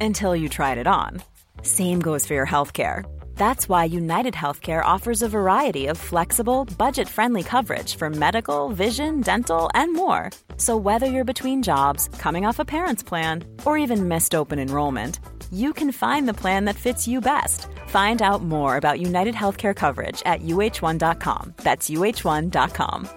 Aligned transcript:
Until 0.00 0.36
you 0.36 0.48
tried 0.48 0.78
it 0.78 0.86
on. 0.86 1.22
Same 1.62 2.00
goes 2.00 2.26
for 2.26 2.34
your 2.34 2.46
healthcare. 2.46 3.04
That's 3.36 3.68
why 3.70 3.84
United 3.84 4.34
Healthcare 4.34 4.84
offers 4.84 5.22
a 5.22 5.28
variety 5.28 5.86
of 5.86 5.96
flexible, 5.96 6.66
budget 6.76 7.08
friendly 7.08 7.42
coverage 7.42 7.96
for 7.96 8.10
medical, 8.10 8.68
vision, 8.68 9.22
dental, 9.22 9.70
and 9.74 9.94
more. 9.94 10.30
So, 10.58 10.76
whether 10.76 11.06
you're 11.06 11.32
between 11.32 11.62
jobs, 11.62 12.08
coming 12.18 12.44
off 12.44 12.58
a 12.58 12.64
parent's 12.66 13.02
plan, 13.02 13.44
or 13.64 13.78
even 13.78 14.08
missed 14.08 14.34
open 14.34 14.58
enrollment, 14.58 15.20
you 15.50 15.72
can 15.72 15.90
find 15.90 16.28
the 16.28 16.34
plan 16.42 16.66
that 16.66 16.76
fits 16.76 17.08
you 17.08 17.20
best. 17.22 17.66
Find 17.88 18.20
out 18.20 18.42
more 18.42 18.76
about 18.76 19.00
United 19.00 19.34
Healthcare 19.34 19.74
coverage 19.74 20.22
at 20.26 20.42
uh1.com. 20.42 21.54
That's 21.62 21.88
uh1.com. 21.88 23.08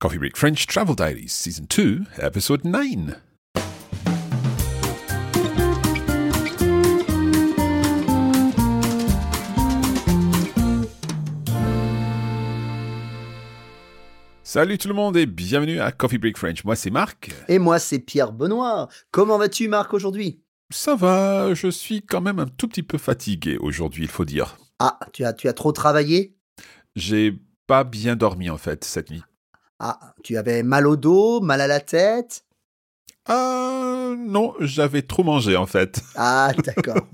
Coffee 0.00 0.18
Break 0.18 0.36
French 0.36 0.66
Travel 0.66 0.94
Diaries, 0.94 1.32
Season 1.32 1.66
2, 1.66 2.06
Episode 2.18 2.64
9. 2.64 3.16
Salut 14.54 14.78
tout 14.78 14.86
le 14.86 14.94
monde 14.94 15.16
et 15.16 15.26
bienvenue 15.26 15.80
à 15.80 15.90
Coffee 15.90 16.18
Break 16.18 16.38
French. 16.38 16.62
Moi 16.62 16.76
c'est 16.76 16.90
Marc. 16.90 17.32
Et 17.48 17.58
moi 17.58 17.80
c'est 17.80 17.98
Pierre 17.98 18.30
Benoît. 18.30 18.88
Comment 19.10 19.36
vas-tu 19.36 19.66
Marc 19.66 19.92
aujourd'hui? 19.92 20.44
Ça 20.70 20.94
va, 20.94 21.54
je 21.54 21.66
suis 21.66 22.02
quand 22.02 22.20
même 22.20 22.38
un 22.38 22.46
tout 22.46 22.68
petit 22.68 22.84
peu 22.84 22.96
fatigué 22.96 23.56
aujourd'hui, 23.58 24.04
il 24.04 24.08
faut 24.08 24.24
dire. 24.24 24.56
Ah, 24.78 25.00
tu 25.12 25.24
as, 25.24 25.32
tu 25.32 25.48
as 25.48 25.54
trop 25.54 25.72
travaillé? 25.72 26.36
J'ai 26.94 27.36
pas 27.66 27.82
bien 27.82 28.14
dormi 28.14 28.48
en 28.48 28.56
fait 28.56 28.84
cette 28.84 29.10
nuit. 29.10 29.24
Ah, 29.80 30.14
tu 30.22 30.36
avais 30.36 30.62
mal 30.62 30.86
au 30.86 30.94
dos, 30.94 31.40
mal 31.40 31.60
à 31.60 31.66
la 31.66 31.80
tête? 31.80 32.43
Ah 33.26 34.12
non, 34.18 34.54
j'avais 34.60 35.00
trop 35.00 35.24
mangé 35.24 35.56
en 35.56 35.66
fait. 35.66 36.00
Ah, 36.16 36.52
d'accord. 36.64 37.06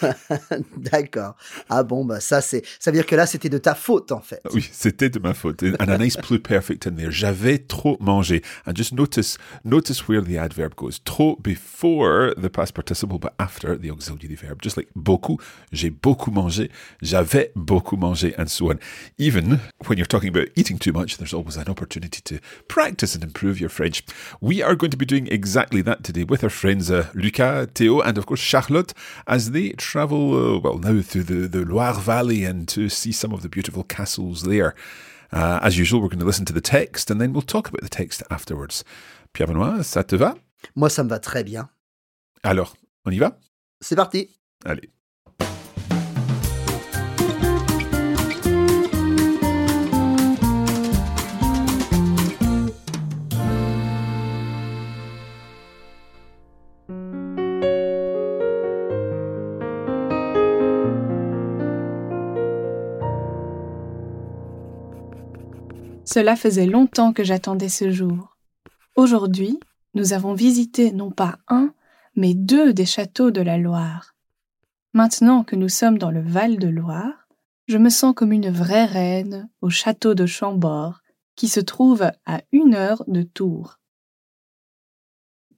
d'accord. 0.76 1.36
Ah 1.68 1.82
bon, 1.82 2.04
bah 2.04 2.18
ça 2.18 2.40
c'est, 2.40 2.62
ça 2.80 2.90
veut 2.90 2.96
dire 2.96 3.06
que 3.06 3.14
là 3.14 3.26
c'était 3.26 3.50
de 3.50 3.58
ta 3.58 3.74
faute 3.74 4.10
en 4.10 4.20
fait. 4.20 4.40
Oui, 4.52 4.66
c'était 4.72 5.10
de 5.10 5.18
ma 5.18 5.34
faute. 5.34 5.62
And 5.80 5.88
a 5.88 5.98
nice 5.98 6.16
perfect 6.16 6.86
in 6.86 6.92
there. 6.92 7.10
J'avais 7.10 7.58
trop 7.58 7.98
mangé. 8.00 8.42
And 8.66 8.74
just 8.74 8.92
notice, 8.92 9.36
notice 9.64 10.08
where 10.08 10.22
the 10.22 10.36
adverb 10.38 10.74
goes. 10.76 11.00
Trop 11.04 11.36
before 11.42 12.34
the 12.36 12.48
past 12.48 12.72
participle, 12.72 13.18
but 13.18 13.32
after 13.38 13.76
the 13.76 13.90
auxiliary 13.90 14.34
verb. 14.34 14.62
Just 14.62 14.76
like 14.76 14.88
beaucoup, 14.96 15.38
j'ai 15.72 15.90
beaucoup 15.90 16.30
mangé. 16.30 16.70
J'avais 17.02 17.52
beaucoup 17.54 17.96
mangé, 17.96 18.34
and 18.38 18.46
so 18.46 18.70
on. 18.70 18.78
Even 19.18 19.60
when 19.86 19.98
you're 19.98 20.06
talking 20.06 20.30
about 20.30 20.48
eating 20.56 20.78
too 20.78 20.92
much, 20.92 21.18
there's 21.18 21.34
always 21.34 21.56
an 21.58 21.68
opportunity 21.68 22.20
to 22.22 22.38
practice 22.68 23.14
and 23.14 23.22
improve 23.22 23.60
your 23.60 23.70
French. 23.70 24.02
We 24.40 24.62
are 24.62 24.74
going 24.74 24.90
to 24.90 24.96
be 24.96 25.06
doing 25.06 25.26
exactly 25.26 25.47
that 25.54 26.02
today 26.02 26.24
with 26.24 26.42
our 26.42 26.50
friends 26.50 26.90
uh, 26.90 27.08
Lucas, 27.14 27.68
Theo, 27.74 28.00
and 28.00 28.18
of 28.18 28.26
course 28.26 28.40
Charlotte 28.40 28.92
as 29.26 29.52
they 29.52 29.70
travel, 29.70 30.56
uh, 30.56 30.58
well, 30.58 30.78
now 30.78 31.00
through 31.00 31.24
the, 31.24 31.48
the 31.48 31.64
Loire 31.64 31.94
Valley 31.94 32.44
and 32.44 32.68
to 32.68 32.88
see 32.88 33.12
some 33.12 33.32
of 33.32 33.42
the 33.42 33.48
beautiful 33.48 33.84
castles 33.84 34.42
there. 34.42 34.74
Uh, 35.32 35.58
as 35.62 35.78
usual, 35.78 36.00
we're 36.00 36.08
going 36.08 36.18
to 36.18 36.24
listen 36.24 36.44
to 36.46 36.52
the 36.52 36.60
text 36.60 37.10
and 37.10 37.20
then 37.20 37.32
we'll 37.32 37.42
talk 37.42 37.68
about 37.68 37.82
the 37.82 37.88
text 37.88 38.22
afterwards. 38.30 38.84
Pierre 39.32 39.48
Benoît, 39.48 39.82
ça 39.84 40.04
te 40.06 40.16
va 40.16 40.36
Moi, 40.74 40.88
ça 40.88 41.04
me 41.04 41.08
va 41.08 41.18
très 41.18 41.44
bien. 41.44 41.68
Alors, 42.42 42.76
on 43.04 43.10
y 43.10 43.18
va 43.18 43.38
C'est 43.80 43.96
parti. 43.96 44.28
Allez. 44.64 44.90
Cela 66.10 66.36
faisait 66.36 66.64
longtemps 66.64 67.12
que 67.12 67.22
j'attendais 67.22 67.68
ce 67.68 67.90
jour. 67.90 68.38
Aujourd'hui, 68.96 69.60
nous 69.92 70.14
avons 70.14 70.32
visité 70.32 70.90
non 70.90 71.10
pas 71.10 71.36
un, 71.48 71.74
mais 72.16 72.32
deux 72.32 72.72
des 72.72 72.86
châteaux 72.86 73.30
de 73.30 73.42
la 73.42 73.58
Loire. 73.58 74.14
Maintenant 74.94 75.44
que 75.44 75.54
nous 75.54 75.68
sommes 75.68 75.98
dans 75.98 76.10
le 76.10 76.22
Val 76.22 76.56
de 76.56 76.68
Loire, 76.68 77.28
je 77.66 77.76
me 77.76 77.90
sens 77.90 78.14
comme 78.16 78.32
une 78.32 78.48
vraie 78.48 78.86
reine 78.86 79.50
au 79.60 79.68
château 79.68 80.14
de 80.14 80.24
Chambord, 80.24 81.00
qui 81.36 81.46
se 81.46 81.60
trouve 81.60 82.10
à 82.24 82.40
une 82.52 82.74
heure 82.74 83.04
de 83.06 83.20
Tours. 83.20 83.78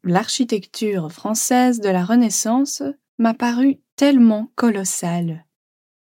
L'architecture 0.03 1.12
française 1.12 1.78
de 1.78 1.91
la 1.91 2.05
Renaissance 2.05 2.82
m'a 3.19 3.34
paru 3.34 3.78
tellement 3.94 4.50
colossale. 4.56 5.47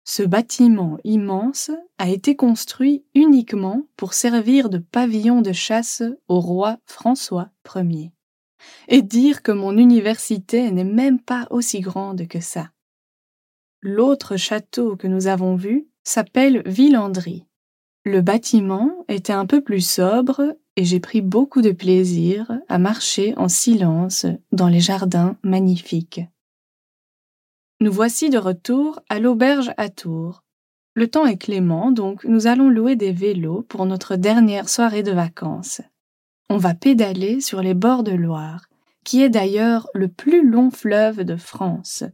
Ce 0.04 0.22
bâtiment 0.22 0.98
immense 1.04 1.70
a 1.98 2.08
été 2.08 2.34
construit 2.34 3.04
uniquement 3.14 3.82
pour 3.96 4.14
servir 4.14 4.70
de 4.70 4.78
pavillon 4.78 5.42
de 5.42 5.52
chasse 5.52 6.02
au 6.28 6.40
roi 6.40 6.78
François 6.86 7.50
Ier. 7.74 8.12
Et 8.88 9.02
dire 9.02 9.42
que 9.42 9.52
mon 9.52 9.76
université 9.76 10.70
n'est 10.70 10.84
même 10.84 11.20
pas 11.20 11.46
aussi 11.50 11.80
grande 11.80 12.26
que 12.28 12.40
ça. 12.40 12.70
L'autre 13.82 14.36
château 14.36 14.96
que 14.96 15.06
nous 15.06 15.26
avons 15.26 15.56
vu 15.56 15.88
s'appelle 16.04 16.62
Villandry. 16.66 17.46
Le 18.04 18.20
bâtiment 18.20 19.04
était 19.08 19.32
un 19.32 19.46
peu 19.46 19.62
plus 19.62 19.86
sobre 19.86 20.56
et 20.76 20.84
j'ai 20.84 21.00
pris 21.00 21.20
beaucoup 21.20 21.62
de 21.62 21.72
plaisir 21.72 22.50
à 22.68 22.78
marcher 22.78 23.34
en 23.36 23.48
silence 23.48 24.26
dans 24.52 24.68
les 24.68 24.80
jardins 24.80 25.36
magnifiques. 25.42 26.22
Nous 27.82 27.92
voici 27.92 28.28
de 28.28 28.36
retour 28.36 29.00
à 29.08 29.18
l'auberge 29.18 29.72
à 29.78 29.88
Tours. 29.88 30.42
Le 30.92 31.08
temps 31.08 31.24
est 31.24 31.38
clément, 31.38 31.90
donc 31.90 32.24
nous 32.24 32.46
allons 32.46 32.68
louer 32.68 32.94
des 32.94 33.10
vélos 33.10 33.62
pour 33.70 33.86
notre 33.86 34.16
dernière 34.16 34.68
soirée 34.68 35.02
de 35.02 35.12
vacances. 35.12 35.80
On 36.50 36.58
va 36.58 36.74
pédaler 36.74 37.40
sur 37.40 37.62
les 37.62 37.72
bords 37.72 38.02
de 38.02 38.12
Loire, 38.12 38.66
qui 39.02 39.22
est 39.22 39.30
d'ailleurs 39.30 39.88
le 39.94 40.08
plus 40.08 40.46
long 40.46 40.70
fleuve 40.70 41.24
de 41.24 41.36
France. 41.36 42.04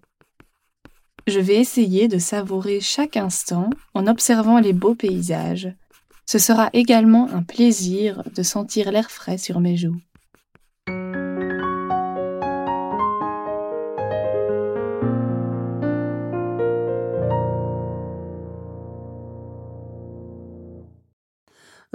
Je 1.27 1.41
vais 1.41 1.56
essayer 1.56 2.06
de 2.06 2.19
savourer 2.19 2.81
chaque 2.81 3.16
instant 3.16 3.69
en 3.93 4.06
observant 4.06 4.60
les 4.60 4.72
beaux 4.72 4.94
paysages. 4.94 5.75
Ce 6.27 6.38
sera 6.38 6.71
également 6.75 7.28
un 7.33 7.43
plaisir 7.43 8.22
de 8.37 8.44
sentir 8.44 8.93
l'air 8.93 9.10
frais 9.10 9.38
sur 9.38 9.59
mes 9.59 9.77
joues. 9.77 10.00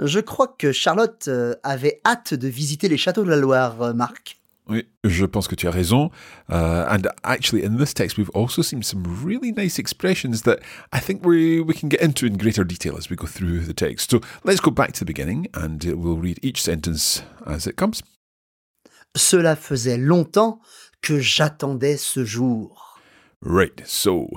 Je 0.04 0.18
crois 0.18 0.48
que 0.48 0.72
Charlotte 0.72 1.28
euh, 1.28 1.54
avait 1.62 2.00
hâte 2.04 2.34
de 2.34 2.48
visiter 2.48 2.88
les 2.88 2.96
châteaux 2.96 3.24
de 3.24 3.30
la 3.30 3.36
Loire, 3.36 3.80
euh, 3.82 3.92
Marc. 3.92 4.38
Oui, 4.68 4.86
je 5.04 5.24
pense 5.24 5.48
que 5.48 5.54
tu 5.54 5.66
as 5.68 5.70
raison. 5.70 6.10
Uh, 6.48 6.86
and 6.88 7.02
actually, 7.24 7.64
in 7.64 7.76
this 7.76 7.94
text, 7.94 8.16
we've 8.16 8.30
also 8.34 8.62
seen 8.62 8.82
some 8.82 9.02
really 9.24 9.52
nice 9.52 9.78
expressions 9.78 10.42
that 10.42 10.60
I 10.92 11.00
think 11.00 11.24
we, 11.24 11.60
we 11.60 11.74
can 11.74 11.88
get 11.88 12.00
into 12.00 12.26
in 12.26 12.36
greater 12.36 12.64
detail 12.64 12.96
as 12.96 13.10
we 13.10 13.16
go 13.16 13.26
through 13.26 13.60
the 13.66 13.74
text. 13.74 14.10
So 14.10 14.20
let's 14.44 14.60
go 14.60 14.70
back 14.70 14.92
to 14.92 15.00
the 15.00 15.04
beginning 15.04 15.48
and 15.54 15.84
we'll 15.84 16.16
read 16.16 16.38
each 16.42 16.62
sentence 16.62 17.22
as 17.46 17.66
it 17.66 17.76
comes. 17.76 18.02
Cela 19.16 19.56
faisait 19.56 19.98
longtemps 19.98 20.60
que 21.02 21.18
j'attendais 21.20 21.96
ce 21.96 22.24
jour. 22.24 22.98
Right, 23.42 23.82
so 23.84 24.28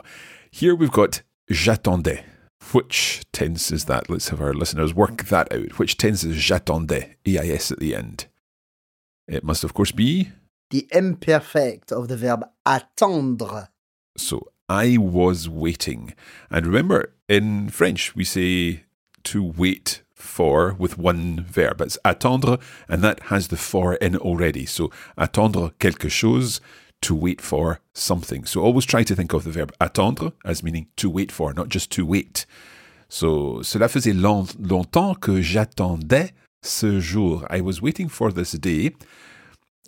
here 0.52 0.76
we've 0.76 0.92
got 0.92 1.22
j'attendais. 1.50 2.24
Which 2.76 3.24
tense 3.32 3.72
is 3.72 3.86
that? 3.86 4.10
Let's 4.10 4.28
have 4.28 4.42
our 4.42 4.54
listeners 4.54 4.94
work 4.94 5.28
that 5.28 5.50
out. 5.54 5.80
Which 5.80 5.96
tense 5.96 6.26
is 6.26 6.36
j'attendais? 6.36 7.16
EIS 7.26 7.72
at 7.72 7.80
the 7.80 7.96
end. 7.96 8.26
It 9.30 9.46
must, 9.46 9.64
of 9.64 9.74
course, 9.74 9.94
be. 9.94 10.32
The 10.72 10.86
imperfect 10.92 11.94
of 11.94 12.10
the 12.10 12.18
verb 12.18 12.44
attendre. 12.66 13.70
So, 14.18 14.50
I 14.68 14.98
was 14.98 15.48
waiting. 15.48 16.16
And 16.52 16.68
remember, 16.68 17.14
in 17.30 17.70
French, 17.70 18.14
we 18.14 18.26
say 18.26 18.84
to 19.24 19.42
wait 19.42 20.02
for 20.14 20.74
with 20.74 20.98
one 20.98 21.46
verb. 21.48 21.80
It's 21.80 21.98
attendre, 22.04 22.60
and 22.90 23.02
that 23.02 23.22
has 23.32 23.48
the 23.48 23.56
for 23.56 23.94
in 23.96 24.18
already. 24.18 24.66
So 24.66 24.92
attendre 25.18 25.72
quelque 25.80 26.10
chose, 26.10 26.60
to 27.02 27.16
wait 27.16 27.42
for 27.42 27.80
something. 27.94 28.46
So 28.46 28.62
always 28.62 28.86
try 28.86 29.04
to 29.04 29.16
think 29.16 29.34
of 29.34 29.44
the 29.44 29.52
verb 29.52 29.74
attendre 29.80 30.34
as 30.44 30.64
meaning 30.64 30.88
to 30.98 31.10
wait 31.10 31.32
for, 31.32 31.54
not 31.54 31.70
just 31.70 31.92
to 31.92 32.06
wait. 32.06 32.46
So 33.10 33.62
cela 33.62 33.88
faisait 33.88 34.14
long, 34.14 34.48
longtemps 34.60 35.16
que 35.20 35.42
j'attendais 35.42 36.32
ce 36.64 37.00
jour. 37.00 37.46
I 37.50 37.62
was 37.62 37.82
waiting 37.82 38.10
for 38.10 38.32
this 38.32 38.54
day 38.54 38.96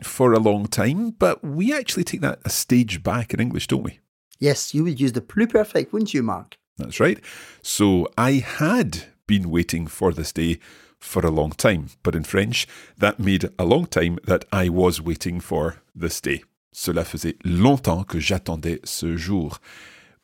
for 0.03 0.33
a 0.33 0.39
long 0.39 0.67
time, 0.67 1.11
but 1.11 1.43
we 1.43 1.73
actually 1.73 2.03
take 2.03 2.21
that 2.21 2.39
a 2.45 2.49
stage 2.49 3.01
back 3.01 3.33
in 3.33 3.39
English, 3.39 3.67
don't 3.67 3.83
we? 3.83 3.99
Yes, 4.39 4.73
you 4.75 4.83
would 4.83 4.99
use 4.99 5.13
the 5.13 5.21
pluperfect, 5.21 5.91
wouldn't 5.91 6.13
you, 6.13 6.21
Mark? 6.21 6.57
That's 6.77 6.99
right. 6.99 7.19
So 7.63 8.07
I 8.17 8.33
had 8.33 9.05
been 9.25 9.49
waiting 9.49 9.87
for 9.87 10.13
this 10.13 10.31
day 10.31 10.59
for 10.99 11.25
a 11.25 11.31
long 11.31 11.51
time, 11.51 11.89
but 12.03 12.15
in 12.15 12.23
French, 12.23 12.67
that 12.97 13.19
made 13.19 13.49
a 13.57 13.65
long 13.65 13.87
time 13.87 14.19
that 14.25 14.45
I 14.51 14.69
was 14.69 15.01
waiting 15.01 15.39
for 15.39 15.77
this 15.95 16.21
day. 16.21 16.43
Cela 16.71 17.03
faisait 17.03 17.37
longtemps 17.43 18.03
que 18.03 18.19
j'attendais 18.19 18.79
ce 18.83 19.17
jour. 19.17 19.59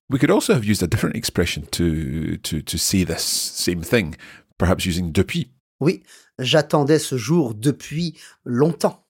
We 0.10 0.20
could 0.20 0.32
also 0.32 0.54
have 0.54 0.66
used 0.66 0.84
a 0.84 0.88
different 0.88 1.16
expression 1.16 1.64
to, 1.72 2.38
to, 2.38 2.62
to 2.62 2.78
say 2.78 3.04
this 3.04 3.24
same 3.24 3.82
thing, 3.82 4.16
perhaps 4.58 4.86
using 4.86 5.12
depuis. 5.12 5.50
Oui, 5.80 6.04
j'attendais 6.40 7.00
ce 7.00 7.18
jour 7.18 7.54
depuis 7.56 8.20
longtemps. 8.46 9.06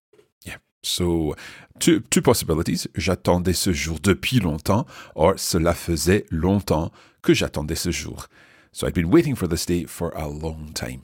Yeah. 0.45 0.59
So, 0.81 1.35
two, 1.79 1.99
two 2.09 2.21
possibilities. 2.21 2.87
J'attendais 2.95 3.53
ce 3.53 3.73
jour 3.73 3.99
depuis 4.01 4.39
longtemps, 4.39 4.85
or 5.15 5.33
cela 5.37 5.73
faisait 5.73 6.25
longtemps 6.29 6.91
que 7.21 7.33
j'attendais 7.33 7.75
ce 7.75 7.91
jour. 7.91 8.27
So 8.71 8.87
I'd 8.87 8.93
been 8.93 9.11
waiting 9.11 9.35
for 9.35 9.47
this 9.47 9.65
day 9.65 9.85
for 9.85 10.11
a 10.15 10.27
long 10.27 10.73
time. 10.73 11.01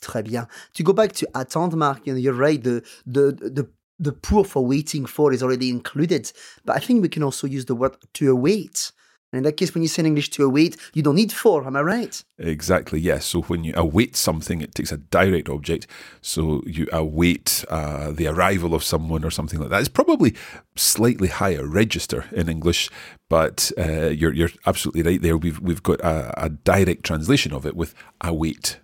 Très 0.00 0.22
bien. 0.22 0.46
To 0.74 0.82
go 0.82 0.92
back 0.92 1.12
to 1.14 1.26
attendre, 1.34 1.76
Mark, 1.76 2.06
you're 2.06 2.32
right. 2.32 2.62
The, 2.62 2.82
the, 3.06 3.32
the, 3.32 3.68
the 3.98 4.12
pour 4.12 4.44
for 4.44 4.64
waiting 4.64 5.06
for 5.06 5.32
is 5.32 5.42
already 5.42 5.70
included. 5.70 6.32
But 6.64 6.76
I 6.76 6.80
think 6.80 7.02
we 7.02 7.08
can 7.08 7.22
also 7.22 7.46
use 7.46 7.64
the 7.64 7.74
word 7.74 7.96
to 8.14 8.30
await. 8.30 8.92
And 9.30 9.38
in 9.38 9.44
that 9.44 9.58
case, 9.58 9.74
when 9.74 9.82
you 9.82 9.88
say 9.88 10.00
in 10.00 10.06
English 10.06 10.30
to 10.30 10.44
await, 10.44 10.78
you 10.94 11.02
don't 11.02 11.16
need 11.16 11.32
for, 11.32 11.66
am 11.66 11.76
I 11.76 11.82
right? 11.82 12.24
Exactly, 12.38 12.98
yes. 12.98 13.26
So 13.26 13.42
when 13.42 13.62
you 13.62 13.74
await 13.76 14.16
something, 14.16 14.62
it 14.62 14.74
takes 14.74 14.90
a 14.90 14.96
direct 14.96 15.50
object. 15.50 15.86
So 16.22 16.62
you 16.66 16.88
await 16.92 17.62
uh, 17.68 18.10
the 18.10 18.26
arrival 18.26 18.74
of 18.74 18.82
someone 18.82 19.24
or 19.24 19.30
something 19.30 19.60
like 19.60 19.68
that. 19.68 19.80
It's 19.80 19.88
probably 19.90 20.34
slightly 20.76 21.28
higher 21.28 21.66
register 21.66 22.24
in 22.32 22.48
English, 22.48 22.88
but 23.28 23.70
uh, 23.76 24.08
you're, 24.08 24.32
you're 24.32 24.50
absolutely 24.64 25.02
right 25.02 25.20
there. 25.20 25.36
We've, 25.36 25.60
we've 25.60 25.82
got 25.82 26.00
a, 26.00 26.44
a 26.44 26.48
direct 26.48 27.04
translation 27.04 27.52
of 27.52 27.66
it 27.66 27.76
with 27.76 27.94
await. 28.22 28.80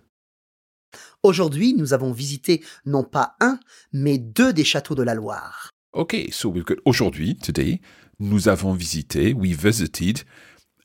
Aujourd'hui, 1.25 1.73
nous 1.73 1.95
avons 1.95 2.11
visité 2.11 2.63
non 2.85 3.03
pas 3.03 3.35
un, 3.39 3.59
mais 3.91 4.19
deux 4.19 4.53
des 4.53 4.63
châteaux 4.63 4.93
de 4.93 5.01
la 5.01 5.15
Loire. 5.15 5.71
Okay, 5.91 6.29
so 6.29 6.49
we've 6.49 6.63
got 6.63 6.75
aujourd'hui, 6.85 7.35
today, 7.35 7.81
nous 8.19 8.47
avons 8.47 8.73
visité, 8.73 9.33
we 9.33 9.53
visited, 9.53 10.19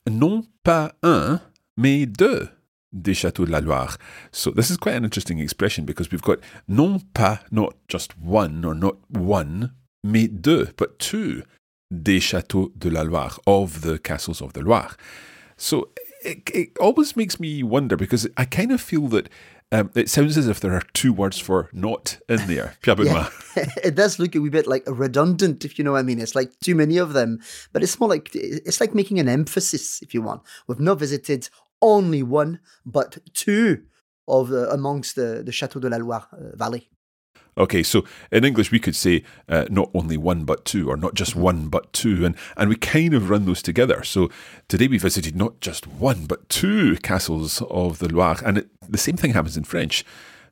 non 0.09 0.43
pas 0.63 0.95
un, 1.03 1.39
mais 1.77 2.07
deux 2.07 2.49
des 2.91 3.13
châteaux 3.13 3.45
de 3.45 3.51
la 3.51 3.61
Loire. 3.61 3.99
So 4.31 4.49
this 4.49 4.71
is 4.71 4.77
quite 4.77 4.95
an 4.95 5.03
interesting 5.03 5.37
expression 5.37 5.85
because 5.85 6.09
we've 6.11 6.23
got 6.23 6.39
non 6.67 6.97
pas, 7.13 7.41
not 7.51 7.75
just 7.87 8.13
one 8.19 8.65
or 8.65 8.73
not 8.73 8.97
one, 9.15 9.75
mais 10.03 10.27
deux, 10.27 10.69
but 10.75 10.97
two 10.97 11.43
des 11.91 12.19
châteaux 12.19 12.71
de 12.75 12.89
la 12.89 13.03
Loire, 13.03 13.39
of 13.45 13.81
the 13.81 13.99
castles 13.99 14.41
of 14.41 14.53
the 14.53 14.61
Loire. 14.61 14.97
So 15.55 15.89
it, 16.23 16.49
it 16.51 16.77
always 16.79 17.15
makes 17.15 17.39
me 17.39 17.61
wonder 17.61 17.95
because 17.95 18.27
I 18.37 18.45
kind 18.45 18.71
of 18.71 18.81
feel 18.81 19.07
that 19.09 19.29
um, 19.71 19.89
it 19.95 20.09
sounds 20.09 20.37
as 20.37 20.47
if 20.47 20.59
there 20.59 20.73
are 20.73 20.83
two 20.93 21.13
words 21.13 21.39
for 21.39 21.69
not 21.71 22.19
in 22.27 22.47
there. 22.47 22.75
Yeah. 22.85 23.29
it 23.83 23.95
does 23.95 24.19
look 24.19 24.35
a 24.35 24.41
wee 24.41 24.49
bit 24.49 24.67
like 24.67 24.83
redundant, 24.85 25.63
if 25.63 25.77
you 25.77 25.85
know 25.85 25.93
what 25.93 25.99
I 25.99 26.03
mean. 26.03 26.19
It's 26.19 26.35
like 26.35 26.59
too 26.59 26.75
many 26.75 26.97
of 26.97 27.13
them, 27.13 27.39
but 27.71 27.83
it's 27.83 27.99
more 27.99 28.09
like 28.09 28.29
it's 28.33 28.81
like 28.81 28.93
making 28.93 29.19
an 29.19 29.29
emphasis, 29.29 30.01
if 30.01 30.13
you 30.13 30.21
want. 30.21 30.41
We've 30.67 30.79
not 30.79 30.99
visited 30.99 31.49
only 31.81 32.21
one, 32.21 32.59
but 32.85 33.17
two 33.33 33.83
of 34.27 34.49
the, 34.49 34.69
amongst 34.71 35.15
the, 35.15 35.41
the 35.45 35.51
Chateau 35.51 35.79
de 35.79 35.89
la 35.89 35.97
Loire 35.97 36.27
uh, 36.33 36.55
Valley. 36.55 36.89
Okay, 37.57 37.83
so 37.83 38.05
in 38.31 38.45
English 38.45 38.71
we 38.71 38.79
could 38.79 38.95
say 38.95 39.23
uh, 39.49 39.65
not 39.69 39.89
only 39.93 40.15
one 40.15 40.45
but 40.45 40.63
two, 40.63 40.89
or 40.89 40.95
not 40.95 41.15
just 41.15 41.35
one 41.35 41.67
but 41.67 41.91
two, 41.91 42.25
and, 42.25 42.35
and 42.55 42.69
we 42.69 42.75
kind 42.75 43.13
of 43.13 43.29
run 43.29 43.45
those 43.45 43.61
together. 43.61 44.03
So 44.03 44.29
today 44.69 44.87
we 44.87 44.97
visited 44.97 45.35
not 45.35 45.59
just 45.59 45.85
one 45.85 46.27
but 46.27 46.47
two 46.47 46.95
castles 47.03 47.61
of 47.69 47.99
the 47.99 48.07
Loire, 48.07 48.41
and 48.45 48.59
it, 48.59 48.69
the 48.89 48.97
same 48.97 49.17
thing 49.17 49.33
happens 49.33 49.57
in 49.57 49.65
French. 49.65 50.05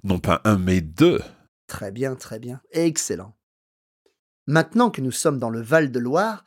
Non 0.04 0.20
pas 0.20 0.42
un, 0.44 0.58
mais 0.58 0.82
deux. 0.82 1.22
Très 1.68 1.92
bien, 1.92 2.16
très 2.16 2.40
bien. 2.40 2.62
Excellent. 2.74 3.34
Maintenant 4.48 4.90
que 4.90 5.02
nous 5.02 5.12
sommes 5.12 5.40
dans 5.40 5.52
le 5.52 5.62
Val 5.62 5.92
de 5.92 6.00
Loire, 6.00 6.44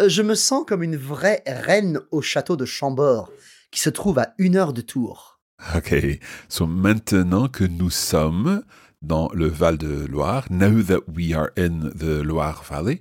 euh, 0.00 0.08
je 0.08 0.22
me 0.22 0.34
sens 0.34 0.64
comme 0.66 0.82
une 0.82 0.96
vraie 0.96 1.42
reine 1.46 2.00
au 2.10 2.22
château 2.22 2.56
de 2.56 2.64
Chambord, 2.64 3.30
qui 3.70 3.80
se 3.80 3.90
trouve 3.90 4.18
à 4.18 4.34
une 4.38 4.56
heure 4.56 4.72
de 4.72 4.80
Tours. 4.80 5.38
Okay, 5.76 6.20
so 6.48 6.66
maintenant 6.66 7.48
que 7.48 7.64
nous 7.64 7.90
sommes 7.90 8.64
dans 9.04 9.28
le 9.34 9.46
Val 9.48 9.76
de 9.78 10.06
Loire, 10.06 10.46
now 10.50 10.82
that 10.82 11.00
we 11.08 11.32
are 11.34 11.50
in 11.56 11.90
the 11.94 12.22
Loire 12.22 12.62
Valley, 12.68 13.00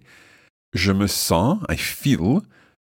je 0.73 0.91
me 0.91 1.07
sens, 1.07 1.59
I 1.69 1.75
feel, 1.77 2.41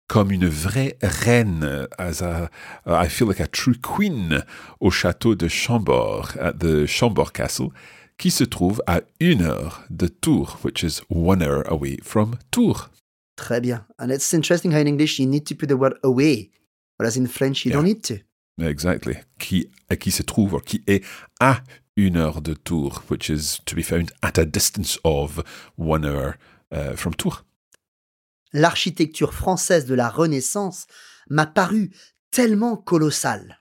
comme 0.08 0.32
une 0.32 0.48
vraie 0.48 0.98
reine, 1.02 1.88
as 1.98 2.22
a, 2.22 2.50
uh, 2.86 2.94
I 2.94 3.08
feel 3.10 3.28
like 3.28 3.40
a 3.40 3.48
true 3.48 3.76
queen 3.76 4.44
au 4.80 4.90
château 4.92 5.36
de 5.36 5.48
Chambord, 5.48 6.36
at 6.40 6.54
the 6.60 6.86
Chambord 6.86 7.32
Castle, 7.34 7.70
qui 8.18 8.32
se 8.32 8.44
trouve 8.44 8.82
à 8.88 9.02
une 9.20 9.42
heure 9.42 9.84
de 9.90 10.08
Tours, 10.08 10.60
which 10.64 10.84
is 10.84 11.02
one 11.10 11.42
hour 11.44 11.64
away 11.68 11.98
from 12.04 12.36
Tours. 12.52 12.90
Très 13.38 13.60
bien. 13.60 13.86
And 14.00 14.10
it's 14.10 14.34
interesting 14.34 14.72
how 14.72 14.78
in 14.80 14.88
English 14.88 15.20
you 15.20 15.28
need 15.28 15.46
to 15.48 15.56
put 15.56 15.68
the 15.68 15.74
word 15.78 15.96
away, 16.04 16.50
whereas 16.98 17.18
in 17.18 17.28
French 17.28 17.66
you 17.66 17.72
Yeah. 17.72 17.78
don't 17.78 17.86
need 17.86 18.02
to. 18.04 18.20
Exactly. 18.62 19.16
Qui, 19.38 19.70
qui 20.00 20.12
se 20.12 20.24
trouve, 20.24 20.54
or 20.54 20.62
qui 20.64 20.82
est 20.88 21.04
à 21.42 21.62
une 21.96 22.18
heure 22.18 22.42
de 22.42 22.54
Tours, 22.54 23.04
which 23.10 23.30
is 23.30 23.60
to 23.66 23.76
be 23.76 23.84
found 23.84 24.12
at 24.22 24.38
a 24.38 24.46
distance 24.46 25.00
of 25.04 25.44
one 25.78 26.06
hour 26.06 26.38
uh, 26.72 26.96
from 26.96 27.14
Tours. 27.14 27.44
L'architecture 28.54 29.34
française 29.34 29.86
de 29.86 29.96
la 29.96 30.10
Renaissance 30.10 30.88
m'a 31.30 31.46
paru 31.46 31.92
tellement 32.32 32.78
colossale. 32.78 33.58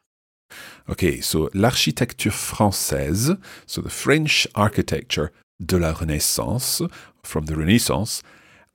Okay, 0.88 1.20
so 1.20 1.48
l'architecture 1.54 2.32
française, 2.32 3.36
so 3.66 3.80
the 3.80 3.90
French 3.90 4.46
architecture 4.54 5.32
de 5.60 5.76
la 5.76 5.92
Renaissance, 5.92 6.82
from 7.22 7.46
the 7.46 7.56
Renaissance, 7.56 8.22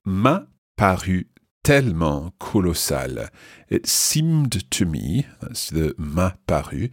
m'a 0.06 0.48
paru 0.76 1.28
tellement 1.64 2.34
colossal. 2.40 3.30
It 3.70 3.86
seemed 3.86 4.70
to 4.72 4.86
me, 4.86 5.26
that's 5.40 5.70
the 5.70 5.94
m'a 5.98 6.36
paru, 6.48 6.90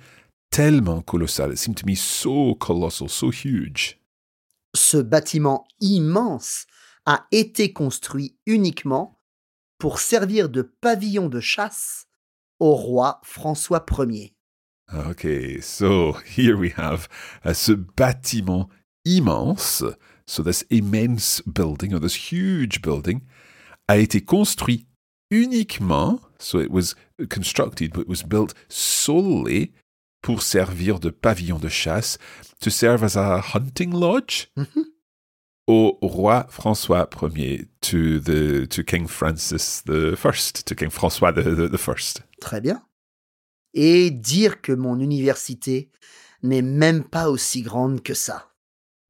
tellement 0.51 1.03
colossal. 1.03 1.53
It 1.53 1.59
seemed 1.59 1.77
to 1.79 1.87
me 1.87 1.95
so 1.95 2.55
colossal, 2.55 3.09
so 3.09 3.31
huge. 3.31 3.99
Ce 4.75 4.97
bâtiment 4.97 5.67
immense 5.81 6.67
a 7.07 7.27
été 7.33 7.73
construit 7.73 8.37
uniquement 8.47 9.21
pour 9.79 10.01
servir 10.01 10.49
de 10.49 10.63
pavillon 10.63 11.29
de 11.29 11.41
chasse 11.41 12.07
au 12.59 12.75
roi 12.75 13.21
François 13.23 13.85
Ier. 13.99 14.35
Okay, 14.93 15.61
so 15.61 16.13
here 16.37 16.57
we 16.57 16.73
have 16.77 17.09
uh, 17.45 17.53
ce 17.53 17.73
bâtiment 17.73 18.69
immense, 19.05 19.83
so 20.27 20.43
this 20.43 20.65
immense 20.71 21.43
building, 21.47 21.93
or 21.93 22.01
this 22.01 22.31
huge 22.31 22.83
building, 22.83 23.21
a 23.89 23.99
été 23.99 24.21
construit 24.21 24.87
uniquement, 25.31 26.21
so 26.39 26.61
it 26.61 26.71
was 26.71 26.95
constructed, 27.29 27.93
but 27.93 28.03
it 28.03 28.09
was 28.09 28.23
built 28.23 28.55
solely 28.69 29.73
pour 30.27 30.43
servir 30.43 30.99
de 30.99 31.11
pavillon 31.11 31.61
de 31.61 31.69
chasse, 31.69 32.19
to 32.61 32.69
serve 32.69 33.05
as 33.05 33.17
a 33.17 33.41
hunting 33.55 33.93
lodge? 33.93 34.49
Mhm. 34.57 34.85
au 35.69 35.99
roi 36.03 36.49
François 36.51 37.09
Ier, 37.37 37.67
to 37.81 38.19
the 38.19 38.67
to 38.69 38.83
King 38.83 39.07
Francis 39.07 39.83
the 39.85 40.17
First, 40.17 40.65
to 40.67 40.75
King 40.75 40.91
François 40.91 41.33
the, 41.33 41.43
the, 41.43 41.69
the 41.71 41.79
First. 41.79 42.23
Très 42.41 42.61
bien. 42.61 42.83
Et 43.73 44.11
dire 44.11 44.61
que 44.63 44.73
mon 44.73 44.99
université 44.99 45.91
n'est 46.43 46.63
même 46.63 47.05
pas 47.05 47.31
aussi 47.31 47.63
grande 47.63 48.03
que 48.03 48.15
ça. 48.15 48.51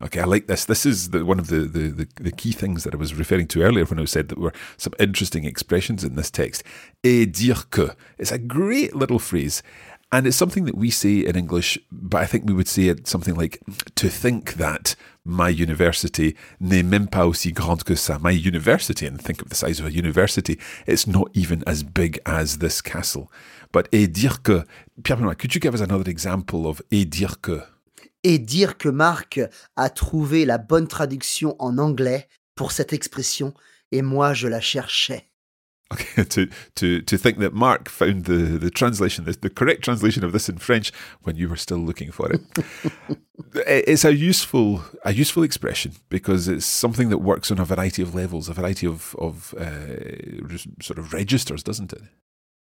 Okay, 0.05 0.21
I 0.21 0.27
like 0.27 0.47
this. 0.47 0.67
This 0.67 0.85
is 0.85 1.09
the, 1.09 1.25
one 1.25 1.41
of 1.41 1.49
the, 1.49 1.61
the, 1.61 1.89
the, 1.89 2.07
the 2.23 2.31
key 2.31 2.53
things 2.53 2.85
that 2.85 2.93
I 2.93 2.99
was 2.99 3.15
referring 3.15 3.47
to 3.49 3.63
earlier 3.63 3.87
when 3.87 3.99
I 3.99 4.05
said 4.05 4.29
that 4.29 4.35
there 4.35 4.45
were 4.45 4.53
some 4.77 4.93
interesting 4.99 5.47
expressions 5.47 6.05
in 6.05 6.17
this 6.17 6.31
text. 6.31 6.65
Et 7.03 7.25
dire 7.25 7.71
que. 7.71 7.89
It's 8.19 8.31
a 8.31 8.39
great 8.39 8.95
little 8.95 9.19
phrase. 9.19 9.63
And 10.13 10.25
it's 10.25 10.37
something 10.37 10.67
that 10.67 10.77
we 10.77 10.91
say 10.91 11.27
in 11.27 11.35
English, 11.35 11.79
but 11.91 12.23
I 12.23 12.27
think 12.27 12.45
we 12.47 12.55
would 12.55 12.69
say 12.69 12.85
it 12.89 13.09
something 13.09 13.35
like 13.35 13.61
to 13.97 14.09
think 14.09 14.55
that 14.55 14.95
my 15.25 15.49
university 15.51 16.37
n'est 16.61 16.85
même 16.85 17.09
pas 17.09 17.27
aussi 17.27 17.53
grande 17.53 17.83
que 17.83 17.97
ça. 17.97 18.21
My 18.23 18.33
university, 18.33 19.07
and 19.07 19.19
think 19.19 19.43
of 19.43 19.49
the 19.49 19.57
size 19.57 19.81
of 19.81 19.87
a 19.87 19.91
university, 19.91 20.61
it's 20.87 21.09
not 21.09 21.29
even 21.35 21.65
as 21.67 21.83
big 21.83 22.21
as 22.25 22.59
this 22.59 22.81
castle. 22.81 23.29
But 23.73 23.89
et 23.91 24.07
dire 24.07 24.43
que, 24.43 24.63
Pierre 25.03 25.19
Benoit, 25.19 25.35
could 25.35 25.53
you 25.53 25.61
give 25.61 25.75
us 25.75 25.83
another 25.83 26.09
example 26.09 26.67
of 26.67 26.81
et 26.93 27.05
dire 27.05 27.41
que? 27.41 27.61
Et 28.23 28.39
dire 28.39 28.79
que 28.79 28.89
Marc 28.89 29.41
a 29.75 29.91
trouvé 29.91 30.45
la 30.45 30.59
bonne 30.59 30.87
traduction 30.87 31.57
en 31.59 31.79
anglais 31.79 32.29
pour 32.55 32.71
cette 32.71 32.93
expression, 32.93 33.55
et 33.91 34.03
moi 34.03 34.35
je 34.35 34.47
la 34.47 34.61
cherchais. 34.61 35.25
Okay, 35.93 36.25
to, 36.31 36.49
to, 36.75 37.01
to 37.01 37.19
think 37.19 37.39
that 37.39 37.55
Mark 37.55 37.89
found 37.89 38.25
the, 38.25 38.59
the 38.59 38.71
translation, 38.71 39.25
the, 39.25 39.33
the 39.33 39.51
correct 39.51 39.83
translation 39.83 40.25
of 40.25 40.33
this 40.33 40.49
in 40.49 40.59
French 40.59 40.93
when 41.23 41.37
you 41.37 41.49
were 41.49 41.57
still 41.57 41.79
looking 41.79 42.11
for 42.11 42.33
it. 42.33 42.41
it's 43.67 44.05
a 44.05 44.15
useful 44.15 44.83
a 45.05 45.13
useful 45.13 45.43
expression 45.43 45.93
because 46.09 46.49
it's 46.49 46.67
something 46.67 47.09
that 47.11 47.19
works 47.19 47.51
on 47.51 47.59
a 47.59 47.65
variety 47.65 48.03
of 48.03 48.15
levels, 48.15 48.49
a 48.49 48.53
variety 48.53 48.87
of 48.87 49.15
of 49.17 49.55
uh, 49.55 50.59
sort 50.83 50.99
of 50.99 51.13
registers, 51.13 51.63
doesn't 51.63 51.93
it? 51.93 52.03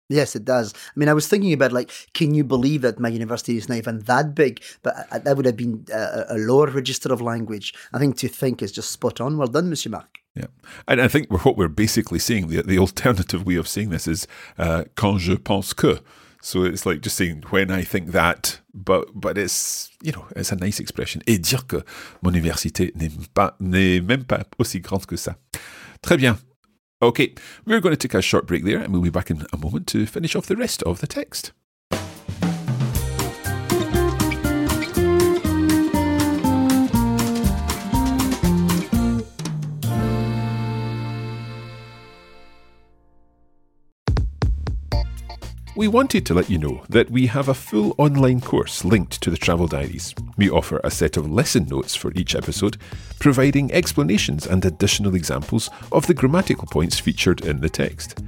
Yes, 0.10 0.36
it 0.36 0.44
does. 0.44 0.74
I 0.74 1.00
mean, 1.00 1.08
I 1.08 1.14
was 1.14 1.28
thinking 1.28 1.54
about 1.54 1.72
like, 1.72 1.92
can 2.14 2.34
you 2.34 2.44
believe 2.44 2.82
that 2.82 3.00
my 3.00 3.08
university 3.08 3.56
is 3.56 3.70
not 3.70 3.78
even 3.78 4.00
that 4.00 4.36
big? 4.36 4.62
But 4.82 5.08
uh, 5.12 5.20
that 5.20 5.38
would 5.38 5.46
have 5.46 5.56
been 5.56 5.86
a, 5.94 6.26
a 6.30 6.38
lower 6.38 6.68
register 6.68 7.14
of 7.14 7.22
language. 7.22 7.74
I 7.94 8.00
think 8.00 8.18
to 8.18 8.28
think 8.28 8.62
is 8.62 8.72
just 8.72 8.92
spot 8.92 9.22
on. 9.22 9.38
Well 9.38 9.48
done, 9.48 9.70
Monsieur 9.70 9.92
Marc. 9.92 10.21
Yeah, 10.36 10.48
and 10.88 11.02
I 11.02 11.10
think 11.10 11.30
what 11.30 11.58
we're 11.58 11.68
basically 11.68 12.20
seeing 12.20 12.48
the 12.48 12.62
the 12.62 12.80
alternative 12.80 13.46
way 13.46 13.58
of 13.58 13.68
saying 13.68 13.90
this 13.90 14.08
is 14.08 14.28
uh, 14.58 14.86
quand 14.96 15.20
je 15.20 15.36
pense 15.36 15.74
que. 15.74 16.00
So 16.44 16.64
it's 16.64 16.86
like 16.88 17.02
just 17.02 17.18
saying 17.18 17.44
when 17.52 17.70
I 17.70 17.84
think 17.84 18.14
that, 18.14 18.62
but 18.74 19.10
but 19.14 19.38
it's 19.38 19.92
you 20.02 20.12
know 20.12 20.26
it's 20.36 20.52
a 20.52 20.56
nice 20.56 20.80
expression. 20.80 21.22
Et 21.28 21.38
dire 21.38 21.68
que 21.68 21.84
mon 22.24 22.32
université 22.34 22.92
n'est 22.96 23.12
pas 23.34 23.56
n'est 23.60 24.00
même 24.02 24.24
pas 24.24 24.46
aussi 24.58 24.80
grande 24.80 25.06
que 25.06 25.18
ça. 25.18 25.36
Très 26.02 26.18
bien. 26.18 26.40
Okay, 27.04 27.34
we're 27.66 27.80
going 27.80 27.96
to 27.96 27.98
take 27.98 28.14
a 28.14 28.22
short 28.22 28.48
break 28.48 28.64
there, 28.64 28.80
and 28.80 28.94
we'll 28.94 29.02
be 29.02 29.10
back 29.10 29.32
in 29.32 29.46
a 29.52 29.58
moment 29.58 29.88
to 29.88 30.06
finish 30.06 30.36
off 30.36 30.46
the 30.46 30.56
rest 30.56 30.82
of 30.84 31.00
the 31.00 31.08
text. 31.08 31.52
We 45.74 45.88
wanted 45.88 46.26
to 46.26 46.34
let 46.34 46.50
you 46.50 46.58
know 46.58 46.84
that 46.90 47.10
we 47.10 47.28
have 47.28 47.48
a 47.48 47.54
full 47.54 47.96
online 47.98 48.42
course 48.42 48.84
linked 48.84 49.22
to 49.22 49.30
the 49.30 49.38
Travel 49.38 49.68
Diaries. 49.68 50.14
We 50.36 50.50
offer 50.50 50.82
a 50.84 50.92
set 50.92 51.16
of 51.16 51.32
lesson 51.32 51.66
notes 51.68 51.96
for 51.96 52.12
each 52.14 52.36
episode, 52.36 52.76
providing 53.20 53.72
explanations 53.72 54.46
and 54.46 54.66
additional 54.66 55.16
examples 55.16 55.70
of 55.94 56.08
the 56.08 56.14
grammatical 56.14 56.68
points 56.70 57.00
featured 57.00 57.46
in 57.46 57.62
the 57.62 57.70
text. 57.70 58.22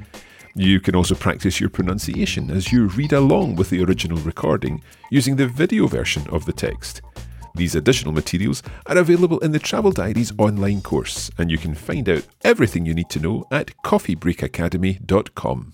You 0.55 0.79
can 0.79 0.95
also 0.95 1.15
practice 1.15 1.59
your 1.59 1.69
pronunciation 1.69 2.49
as 2.49 2.71
you 2.71 2.87
read 2.87 3.11
along 3.11 3.57
with 3.57 3.69
the 3.71 3.83
original 3.83 4.19
recording 4.19 4.81
using 5.11 5.35
the 5.35 5.47
video 5.47 5.87
version 5.87 6.25
of 6.29 6.45
the 6.45 6.53
text. 6.53 7.01
These 7.55 7.75
additional 7.75 8.13
materials 8.13 8.63
are 8.85 8.97
available 8.97 9.39
in 9.39 9.51
the 9.51 9.59
Travel 9.59 9.91
Diaries 9.91 10.31
online 10.37 10.79
course, 10.79 11.29
and 11.37 11.51
you 11.51 11.57
can 11.57 11.75
find 11.75 12.07
out 12.07 12.25
everything 12.45 12.85
you 12.85 12.93
need 12.93 13.09
to 13.09 13.19
know 13.19 13.43
at 13.51 13.71
coffeebreakacademy.com. 13.83 15.73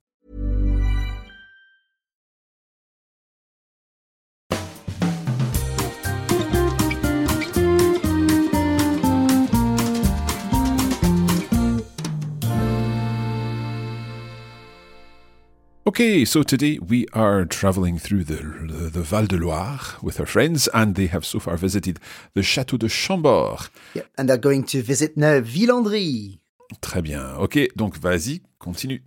Okay, 15.91 16.23
so 16.23 16.41
today 16.41 16.79
we 16.79 17.05
are 17.11 17.43
travelling 17.43 17.99
through 17.99 18.23
the, 18.23 18.35
the, 18.35 18.89
the, 18.89 19.01
Val 19.01 19.25
de 19.25 19.35
Loire 19.35 19.97
with 20.01 20.21
our 20.21 20.25
friends, 20.25 20.69
and 20.73 20.95
they 20.95 21.07
have 21.07 21.25
so 21.25 21.37
far 21.37 21.57
visited 21.57 21.99
the 22.33 22.39
Château 22.39 22.79
de 22.79 22.87
Chambord. 22.87 23.67
Yeah, 23.93 24.03
and 24.17 24.29
they're 24.29 24.37
going 24.37 24.63
to 24.67 24.81
visit 24.81 25.17
now 25.17 25.41
Villandry. 25.41 26.39
Très 26.81 27.01
bien. 27.01 27.35
Ok, 27.37 27.59
donc 27.75 27.97
vas-y, 27.97 28.41
continue. 28.57 29.03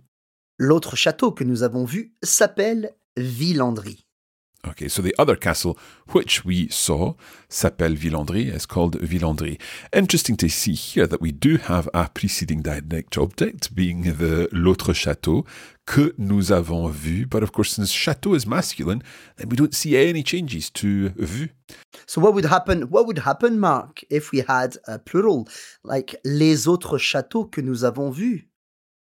L'autre 0.59 0.95
château 0.95 1.31
que 1.31 1.43
nous 1.43 1.63
avons 1.63 1.85
vu 1.85 2.13
s'appelle 2.21 2.91
Villandry. 3.17 4.04
Okay, 4.67 4.87
so 4.87 5.01
the 5.01 5.13
other 5.19 5.35
castle 5.35 5.77
which 6.11 6.43
we 6.43 6.67
saw 6.69 7.13
s'appelle 7.49 7.95
Villandry, 7.95 8.51
is 8.51 8.65
called 8.65 8.99
Villandry. 8.99 9.59
Interesting 9.93 10.35
to 10.37 10.49
see 10.49 10.73
here 10.73 11.05
that 11.05 11.21
we 11.21 11.31
do 11.31 11.57
have 11.57 11.87
a 11.93 12.09
preceding 12.09 12.61
direct 12.61 13.17
object 13.17 13.75
being 13.75 14.01
the 14.17 14.49
l'autre 14.51 14.93
château 14.93 15.45
que 15.85 16.13
nous 16.17 16.51
avons 16.51 16.89
vu, 16.89 17.27
but 17.27 17.43
of 17.43 17.51
course 17.51 17.73
since 17.73 17.93
château 17.93 18.35
is 18.35 18.47
masculine, 18.47 19.03
then 19.37 19.49
we 19.49 19.55
don't 19.55 19.75
see 19.75 19.95
any 19.95 20.23
changes 20.23 20.71
to 20.71 21.09
vu. 21.09 21.49
So 22.07 22.19
what 22.19 22.33
would 22.33 22.45
happen 22.45 22.89
what 22.89 23.05
would 23.05 23.19
happen 23.19 23.59
Mark 23.59 24.03
if 24.09 24.31
we 24.31 24.39
had 24.47 24.77
a 24.87 24.97
plural 24.97 25.47
like 25.83 26.15
les 26.23 26.67
autres 26.67 26.97
châteaux 26.97 27.51
que 27.51 27.61
nous 27.61 27.83
avons 27.83 28.09
vus? 28.09 28.47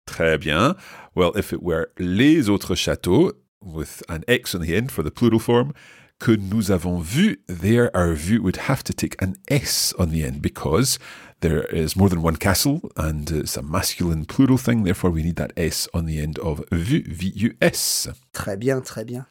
Très 0.07 0.37
bien. 0.37 0.75
Well, 1.13 1.31
if 1.35 1.51
it 1.53 1.61
were 1.61 1.91
les 1.97 2.49
autres 2.49 2.75
châteaux, 2.75 3.33
with 3.61 4.03
an 4.09 4.23
X 4.27 4.55
on 4.55 4.61
the 4.61 4.75
end 4.75 4.91
for 4.91 5.03
the 5.03 5.11
plural 5.11 5.39
form, 5.39 5.73
que 6.19 6.37
nous 6.37 6.69
avons 6.69 7.01
vu, 7.01 7.37
there 7.47 7.95
our 7.95 8.13
vu 8.13 8.41
would 8.41 8.67
have 8.67 8.83
to 8.83 8.93
take 8.93 9.19
an 9.21 9.35
S 9.47 9.93
on 9.97 10.11
the 10.11 10.23
end 10.23 10.41
because 10.41 10.99
There 11.41 11.63
is 11.75 11.95
more 11.95 12.07
than 12.07 12.21
one 12.21 12.35
castle, 12.35 12.81
and 12.95 13.29
it's 13.31 13.57
a 13.57 13.63
masculine 13.63 14.25
plural 14.25 14.59
thing, 14.59 14.83
therefore 14.83 15.09
we 15.09 15.23
need 15.23 15.37
that 15.37 15.51
S 15.57 15.87
on 15.91 16.05
the 16.05 16.21
end 16.21 16.37
of 16.37 16.63
vu, 16.71 17.01
V-U-S. 17.01 18.09
Très 18.31 18.55
bien, 18.59 18.81
très 18.81 19.03
bien. 19.03 19.25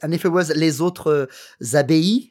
And 0.00 0.14
if 0.14 0.24
it 0.24 0.30
was 0.30 0.50
les 0.54 0.80
autres 0.80 1.28
abbayes, 1.74 2.30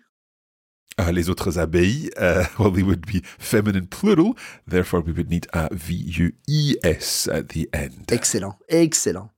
Uh, 0.97 1.11
les 1.11 1.29
autres 1.29 1.57
abbayes, 1.57 2.09
uh, 2.15 2.45
well, 2.57 2.71
they 2.71 2.81
would 2.81 3.05
be 3.05 3.21
feminine 3.37 3.87
plural, 3.87 4.37
therefore 4.65 5.01
we 5.01 5.11
would 5.11 5.29
need 5.29 5.47
a 5.51 5.67
V-U-E-S 5.73 7.27
at 7.27 7.49
the 7.49 7.67
end. 7.73 8.09
excellent, 8.13 8.55
excellent. 8.69 9.29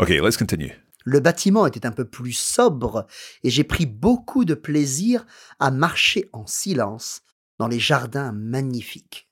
Okay, 0.00 0.20
let's 0.20 0.36
continue. 0.36 0.72
Le 1.08 1.20
bâtiment 1.20 1.68
était 1.68 1.86
un 1.86 1.92
peu 1.92 2.04
plus 2.04 2.32
sobre 2.32 3.06
et 3.44 3.50
j'ai 3.50 3.62
pris 3.62 3.86
beaucoup 3.86 4.44
de 4.44 4.54
plaisir 4.54 5.24
à 5.60 5.70
marcher 5.70 6.28
en 6.32 6.48
silence 6.48 7.22
dans 7.60 7.68
les 7.68 7.78
jardins 7.78 8.32
magnifiques. 8.32 9.30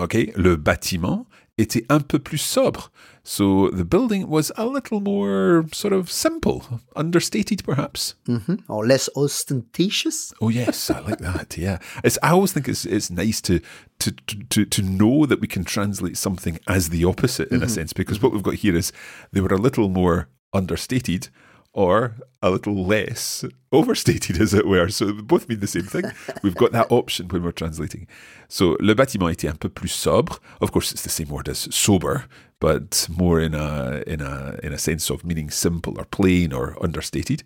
Okay, 0.00 0.32
le 0.34 0.56
bâtiment 0.56 1.26
était 1.58 1.84
un 1.90 2.00
peu 2.00 2.18
plus 2.18 2.38
sobre. 2.38 2.90
So 3.22 3.70
the 3.70 3.84
building 3.84 4.24
was 4.26 4.50
a 4.56 4.64
little 4.64 5.00
more 5.00 5.64
sort 5.72 5.92
of 5.92 6.10
simple, 6.10 6.62
understated 6.96 7.62
perhaps. 7.62 8.16
Mhm. 8.26 8.60
Or 8.68 8.84
less 8.84 9.10
ostentatious. 9.14 10.32
Oh 10.40 10.48
yes, 10.50 10.90
I 10.90 11.00
like 11.06 11.20
that. 11.20 11.54
Yeah, 11.58 11.78
it's. 12.02 12.18
I 12.22 12.30
always 12.30 12.52
think 12.52 12.66
it's 12.66 12.86
it's 12.86 13.10
nice 13.10 13.42
to 13.42 13.60
to 13.98 14.10
to 14.48 14.64
to 14.64 14.82
know 14.82 15.26
that 15.26 15.40
we 15.40 15.46
can 15.46 15.64
translate 15.64 16.16
something 16.16 16.58
as 16.66 16.88
the 16.88 17.04
opposite 17.04 17.52
in 17.52 17.62
a 17.62 17.68
sense 17.68 17.92
because 17.92 18.22
what 18.22 18.32
we've 18.32 18.42
got 18.42 18.54
here 18.54 18.74
is 18.74 18.90
they 19.32 19.42
were 19.42 19.54
a 19.54 19.60
little 19.60 19.90
more 19.90 20.28
understated 20.54 21.28
or 21.74 22.14
a 22.40 22.50
little 22.50 22.86
less 22.86 23.44
overstated, 23.72 24.40
as 24.40 24.54
it 24.54 24.66
were. 24.66 24.88
So 24.88 25.12
both 25.12 25.48
mean 25.48 25.60
the 25.60 25.66
same 25.66 25.82
thing. 25.82 26.04
We've 26.42 26.54
got 26.54 26.72
that 26.72 26.90
option 26.90 27.28
when 27.28 27.42
we're 27.42 27.52
translating. 27.52 28.06
So 28.48 28.76
le 28.80 28.94
bâtiment 28.94 29.30
était 29.30 29.48
un 29.48 29.56
peu 29.56 29.68
plus 29.68 29.92
sobre. 29.92 30.40
Of 30.60 30.70
course, 30.70 30.92
it's 30.92 31.02
the 31.02 31.10
same 31.10 31.28
word 31.28 31.48
as 31.48 31.68
sober, 31.74 32.26
but 32.60 33.08
more 33.10 33.40
in 33.40 33.54
a 33.54 34.02
in 34.06 34.20
a 34.20 34.58
in 34.62 34.72
a 34.72 34.78
sense 34.78 35.10
of 35.10 35.24
meaning 35.24 35.50
simple 35.50 35.98
or 35.98 36.04
plain 36.04 36.52
or 36.52 36.76
understated. 36.80 37.42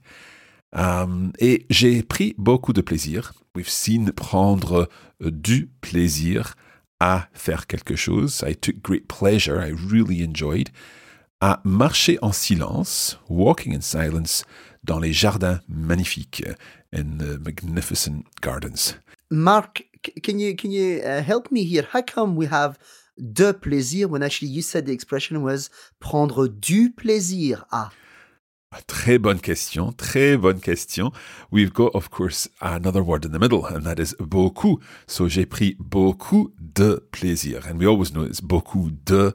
Um, 0.75 1.33
et 1.39 1.65
j'ai 1.71 2.03
pris 2.03 2.35
beaucoup 2.37 2.75
de 2.75 2.83
plaisir. 2.83 3.33
We've 3.55 3.71
seen 3.71 4.13
prendre 4.13 4.89
du 5.21 5.71
plaisir 5.81 6.55
à 7.01 7.29
faire 7.33 7.67
quelque 7.67 7.97
chose. 7.97 8.45
I 8.47 8.55
took 8.55 8.83
great 8.83 9.09
pleasure. 9.09 9.59
I 9.59 9.71
really 9.71 10.23
enjoyed. 10.23 10.71
À 11.41 11.61
marcher 11.65 12.19
en 12.21 12.33
silence, 12.33 13.17
walking 13.29 13.73
in 13.73 13.81
silence, 13.81 14.45
dans 14.83 14.99
les 14.99 15.13
jardins 15.13 15.61
magnifiques, 15.69 16.43
in 16.93 17.19
the 17.19 17.39
magnificent 17.39 18.25
gardens. 18.43 18.97
Mark, 19.31 19.85
can 20.25 20.41
you 20.41 20.57
can 20.57 20.73
you 20.73 21.01
uh, 21.05 21.23
help 21.23 21.53
me 21.53 21.63
here? 21.63 21.87
How 21.93 22.03
come 22.03 22.35
we 22.35 22.47
have 22.51 22.77
de 23.19 23.53
plaisir 23.53 24.09
when 24.09 24.23
actually 24.25 24.49
you 24.49 24.63
said 24.63 24.87
the 24.87 24.93
expression 24.93 25.45
was 25.45 25.71
prendre 26.01 26.49
du 26.49 26.91
plaisir? 26.91 27.67
À? 27.71 27.91
Très 28.89 29.19
bonne 29.19 29.41
question, 29.41 29.93
très 29.93 30.37
bonne 30.37 30.61
question. 30.61 31.13
We've 31.53 31.73
got, 31.73 31.95
of 31.95 32.11
course, 32.11 32.49
another 32.61 33.03
word 33.03 33.25
in 33.25 33.31
the 33.31 33.39
middle, 33.39 33.65
and 33.65 33.83
that 33.85 34.01
is 34.01 34.17
beaucoup. 34.19 34.81
So 35.07 35.29
j'ai 35.29 35.47
pris 35.47 35.77
beaucoup 35.79 36.53
de 36.59 37.01
plaisir. 37.13 37.67
And 37.67 37.79
we 37.79 37.87
always 37.87 38.13
know 38.13 38.25
it's 38.25 38.43
beaucoup 38.43 38.91
de, 39.07 39.33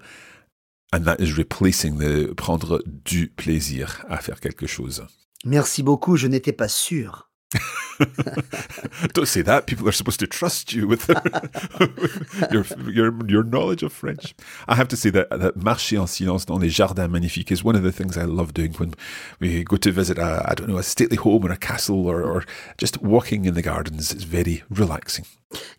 and 0.94 1.06
that 1.06 1.20
is 1.20 1.36
replacing 1.36 1.98
the 1.98 2.34
prendre 2.36 2.82
du 2.86 3.28
plaisir 3.28 4.06
à 4.10 4.18
faire 4.20 4.40
quelque 4.40 4.68
chose. 4.68 5.06
Merci 5.44 5.82
beaucoup, 5.82 6.16
je 6.16 6.28
n'étais 6.28 6.54
pas 6.54 6.68
sûr. 6.70 7.30
Don't 9.14 9.28
say 9.28 9.44
that. 9.44 9.68
People 9.68 9.88
are 9.88 9.94
supposed 9.94 10.20
to 10.20 10.28
trust 10.28 10.74
you 10.74 10.88
with, 10.88 11.08
your, 12.52 12.66
your 12.90 13.14
your 13.28 13.44
knowledge 13.44 13.84
of 13.84 13.94
French. 13.94 14.34
I 14.68 14.76
have 14.76 14.88
to 14.88 14.98
say 14.98 15.12
that 15.12 15.30
that 15.30 15.56
marcher 15.56 16.00
en 16.00 16.08
silence 16.08 16.46
dans 16.46 16.58
les 16.58 16.70
jardins 16.70 17.08
magnifiques 17.08 17.52
is 17.52 17.64
one 17.64 17.76
of 17.76 17.84
the 17.84 17.92
things 17.92 18.18
I 18.18 18.26
love 18.26 18.54
doing 18.54 18.74
when 18.80 18.96
we 19.40 19.64
go 19.64 19.78
to 19.78 19.92
visit 19.92 20.18
a 20.18 20.44
I 20.50 20.56
don't 20.56 20.68
know 20.68 20.80
a 20.80 20.84
stately 20.84 21.18
home 21.18 21.46
or 21.46 21.52
a 21.52 21.58
castle 21.58 22.08
or, 22.08 22.24
or 22.24 22.44
just 22.78 23.02
walking 23.04 23.46
in 23.46 23.54
the 23.54 23.62
gardens. 23.62 24.12
It's 24.12 24.24
very 24.24 24.64
relaxing. 24.72 25.26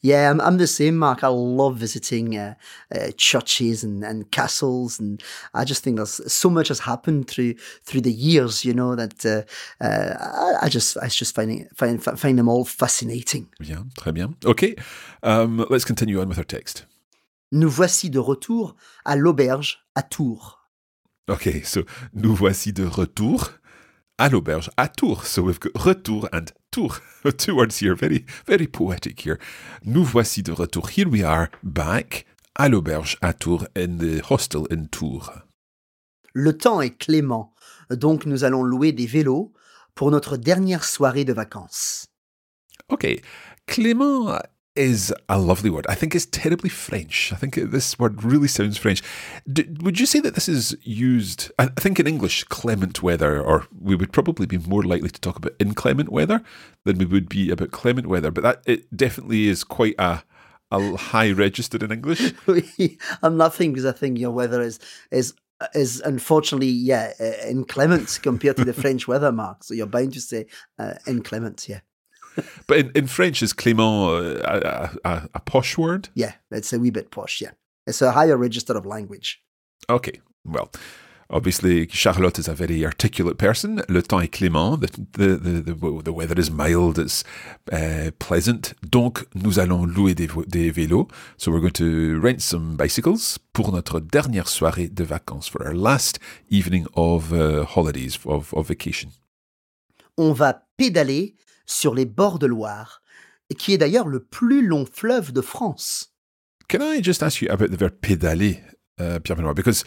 Yeah, 0.01 0.31
I'm, 0.31 0.41
I'm 0.41 0.59
the 0.59 0.67
same, 0.67 0.97
Mark. 0.97 1.25
I 1.25 1.29
love 1.29 1.77
visiting 1.77 2.37
uh, 2.37 2.55
uh, 2.95 3.11
churches 3.17 3.85
and, 3.85 4.05
and 4.05 4.31
castles, 4.31 5.01
and 5.01 5.23
I 5.55 5.65
just 5.65 5.83
think 5.83 5.97
there's 5.97 6.21
so 6.33 6.51
much 6.51 6.69
has 6.69 6.81
happened 6.81 7.29
through 7.29 7.55
through 7.85 8.03
the 8.03 8.13
years. 8.13 8.65
You 8.65 8.75
know 8.75 8.95
that 8.97 9.25
uh, 9.25 9.43
uh, 9.85 10.15
I, 10.19 10.67
I 10.67 10.69
just 10.69 10.97
I 10.99 11.09
just 11.09 11.35
find 11.35 11.51
it, 11.51 11.77
find 11.77 12.03
find 12.03 12.39
them 12.39 12.49
all 12.49 12.65
fascinating. 12.65 13.49
Bien, 13.61 13.91
très 13.97 14.13
bien. 14.13 14.37
Okay, 14.45 14.77
um, 15.23 15.65
let's 15.71 15.85
continue 15.85 16.21
on 16.21 16.29
with 16.29 16.39
our 16.39 16.45
text. 16.45 16.87
Nous 17.53 17.71
voici 17.71 18.11
de 18.11 18.19
retour 18.19 18.75
à 19.05 19.17
l'auberge 19.17 19.87
à 19.95 20.03
Tours. 20.03 20.59
Okay, 21.29 21.63
so 21.63 21.85
nous 22.13 22.35
voici 22.35 22.73
de 22.73 22.85
retour 22.85 23.53
à 24.19 24.29
l'auberge 24.29 24.71
à 24.77 24.89
Tours. 24.89 25.25
So 25.25 25.43
we've 25.43 25.61
got 25.61 25.73
retour 25.77 26.29
and 26.33 26.53
tour. 26.75 27.01
Two 27.39 27.57
words 27.57 27.79
here, 27.79 27.95
very, 27.95 28.25
very 28.47 28.67
poetic 28.67 29.21
here. 29.21 29.39
Nous 29.85 30.05
voici 30.05 30.43
de 30.43 30.53
retour. 30.53 30.89
Here 30.89 31.09
we 31.09 31.23
are 31.23 31.49
back 31.63 32.27
à 32.57 32.69
l'auberge 32.69 33.17
à 33.23 33.33
Tours 33.33 33.67
in 33.77 33.99
the 33.99 34.21
hostel 34.29 34.67
in 34.71 34.87
Tours. 34.87 35.31
Le 36.33 36.57
temps 36.57 36.81
est 36.81 36.99
clément, 36.99 37.55
donc 37.91 38.27
nous 38.27 38.43
allons 38.43 38.65
louer 38.65 38.91
des 38.93 39.07
vélos 39.07 39.53
pour 39.95 40.11
notre 40.11 40.37
dernière 40.37 40.85
soirée 40.85 41.25
de 41.25 41.33
vacances. 41.33 42.07
Okay, 42.89 43.23
Clément 43.67 44.37
is 44.77 45.15
a 45.29 45.39
lovely 45.39 45.71
word. 45.71 45.87
I 45.89 45.95
think 45.95 46.15
it's 46.15 46.27
terribly 46.27 46.69
French. 46.69 47.33
I 47.33 47.37
think 47.37 47.55
this 47.55 47.99
word 47.99 48.25
really 48.25 48.49
sounds 48.49 48.77
French. 48.77 49.03
D- 49.51 49.69
would 49.81 50.01
you 50.01 50.07
say 50.07 50.21
that 50.21 50.35
this 50.35 50.49
is 50.49 50.77
used? 50.83 51.53
I 51.59 51.67
think 51.67 52.01
in 52.01 52.07
English, 52.07 52.45
clement 52.45 53.03
weather, 53.03 53.41
or 53.41 53.67
we 53.79 53.95
would 53.95 54.13
probably 54.13 54.47
be 54.47 54.59
more 54.59 54.83
likely 54.83 55.11
to 55.11 55.21
talk 55.21 55.37
about 55.37 55.55
inclement 55.59 56.11
weather 56.11 56.43
than 56.85 56.99
we 56.99 57.05
would 57.05 57.29
be 57.29 57.51
about 57.51 57.71
clement 57.71 58.07
weather. 58.07 58.31
But 58.31 58.43
that 58.43 58.63
it 58.67 58.97
definitely 58.97 59.49
is 59.49 59.65
quite 59.65 59.95
a 59.99 60.23
a 60.71 60.97
high 60.97 61.31
register 61.31 61.83
in 61.85 61.93
English. 61.93 62.33
I'm 63.23 63.39
laughing 63.39 63.73
because 63.73 63.87
I 63.87 63.93
think 63.93 64.19
your 64.19 64.33
weather 64.33 64.61
is 64.61 64.81
is 65.11 65.35
is 65.75 66.01
unfortunately 66.01 66.69
yeah 66.69 67.13
inclement 67.47 68.19
compared 68.23 68.57
to 68.57 68.65
the 68.65 68.73
French 68.83 69.07
weather, 69.07 69.31
Mark. 69.31 69.63
So 69.63 69.75
you're 69.75 69.87
bound 69.87 70.15
to 70.15 70.21
say 70.21 70.47
uh, 70.79 70.95
inclement, 71.07 71.69
yeah. 71.69 71.81
But 72.67 72.79
in, 72.79 72.91
in 72.95 73.07
French, 73.07 73.43
is 73.43 73.53
clément 73.53 74.09
uh, 74.09 74.91
a, 75.05 75.09
a, 75.09 75.29
a 75.35 75.41
posh 75.41 75.79
word? 75.79 76.09
Yeah, 76.15 76.33
it's 76.51 76.73
a 76.73 76.79
wee 76.79 76.91
bit 76.91 77.11
posh, 77.11 77.41
yeah. 77.41 77.53
It's 77.87 78.03
a 78.03 78.13
higher 78.13 78.37
register 78.37 78.77
of 78.77 78.87
language. 78.87 79.43
Okay, 79.91 80.21
well, 80.45 80.71
obviously 81.31 81.87
Charlotte 81.89 82.39
is 82.39 82.49
a 82.49 82.55
very 82.55 82.85
articulate 82.85 83.37
person. 83.37 83.83
Le 83.89 84.03
temps 84.03 84.21
est 84.21 84.29
clément. 84.29 84.81
The, 84.81 84.89
the, 85.13 85.37
the, 85.37 85.75
the, 85.75 86.03
the 86.03 86.13
weather 86.13 86.39
is 86.39 86.51
mild. 86.51 86.99
It's 86.99 87.25
uh, 87.71 88.11
pleasant. 88.19 88.75
Donc, 88.83 89.25
nous 89.35 89.59
allons 89.59 89.85
louer 89.85 90.15
des, 90.15 90.29
des 90.49 90.71
vélos. 90.71 91.09
So 91.37 91.53
we're 91.53 91.61
going 91.61 91.73
to 91.73 92.21
rent 92.21 92.41
some 92.41 92.77
bicycles 92.77 93.39
pour 93.53 93.73
notre 93.73 94.01
dernière 94.01 94.49
soirée 94.49 94.89
de 94.89 95.05
vacances, 95.05 95.49
for 95.49 95.63
our 95.67 95.75
last 95.75 96.19
evening 96.51 96.87
of 96.95 97.33
uh, 97.33 97.65
holidays, 97.65 98.19
of, 98.25 98.55
of 98.55 98.67
vacation. 98.69 99.11
On 100.17 100.33
va 100.33 100.63
pédaler 100.77 101.35
sur 101.67 101.95
les 101.95 102.07
bords 102.07 102.39
de 102.39 102.47
Loire, 102.47 103.03
qui 103.59 103.73
est 103.73 103.79
d'ailleurs 103.79 104.09
le 104.09 104.21
plus 104.21 104.67
long 104.67 104.87
fleuve 104.87 105.33
de 105.33 105.41
France. 105.41 106.15
Can 106.69 106.81
I 106.81 107.03
just 107.03 107.23
ask 107.23 107.43
you 107.43 107.51
about 107.51 107.69
the 107.69 107.79
verb 107.79 107.95
pédaler, 108.01 108.63
uh, 108.99 109.21
Pierre 109.21 109.37
Benoit? 109.37 109.55
Because 109.55 109.85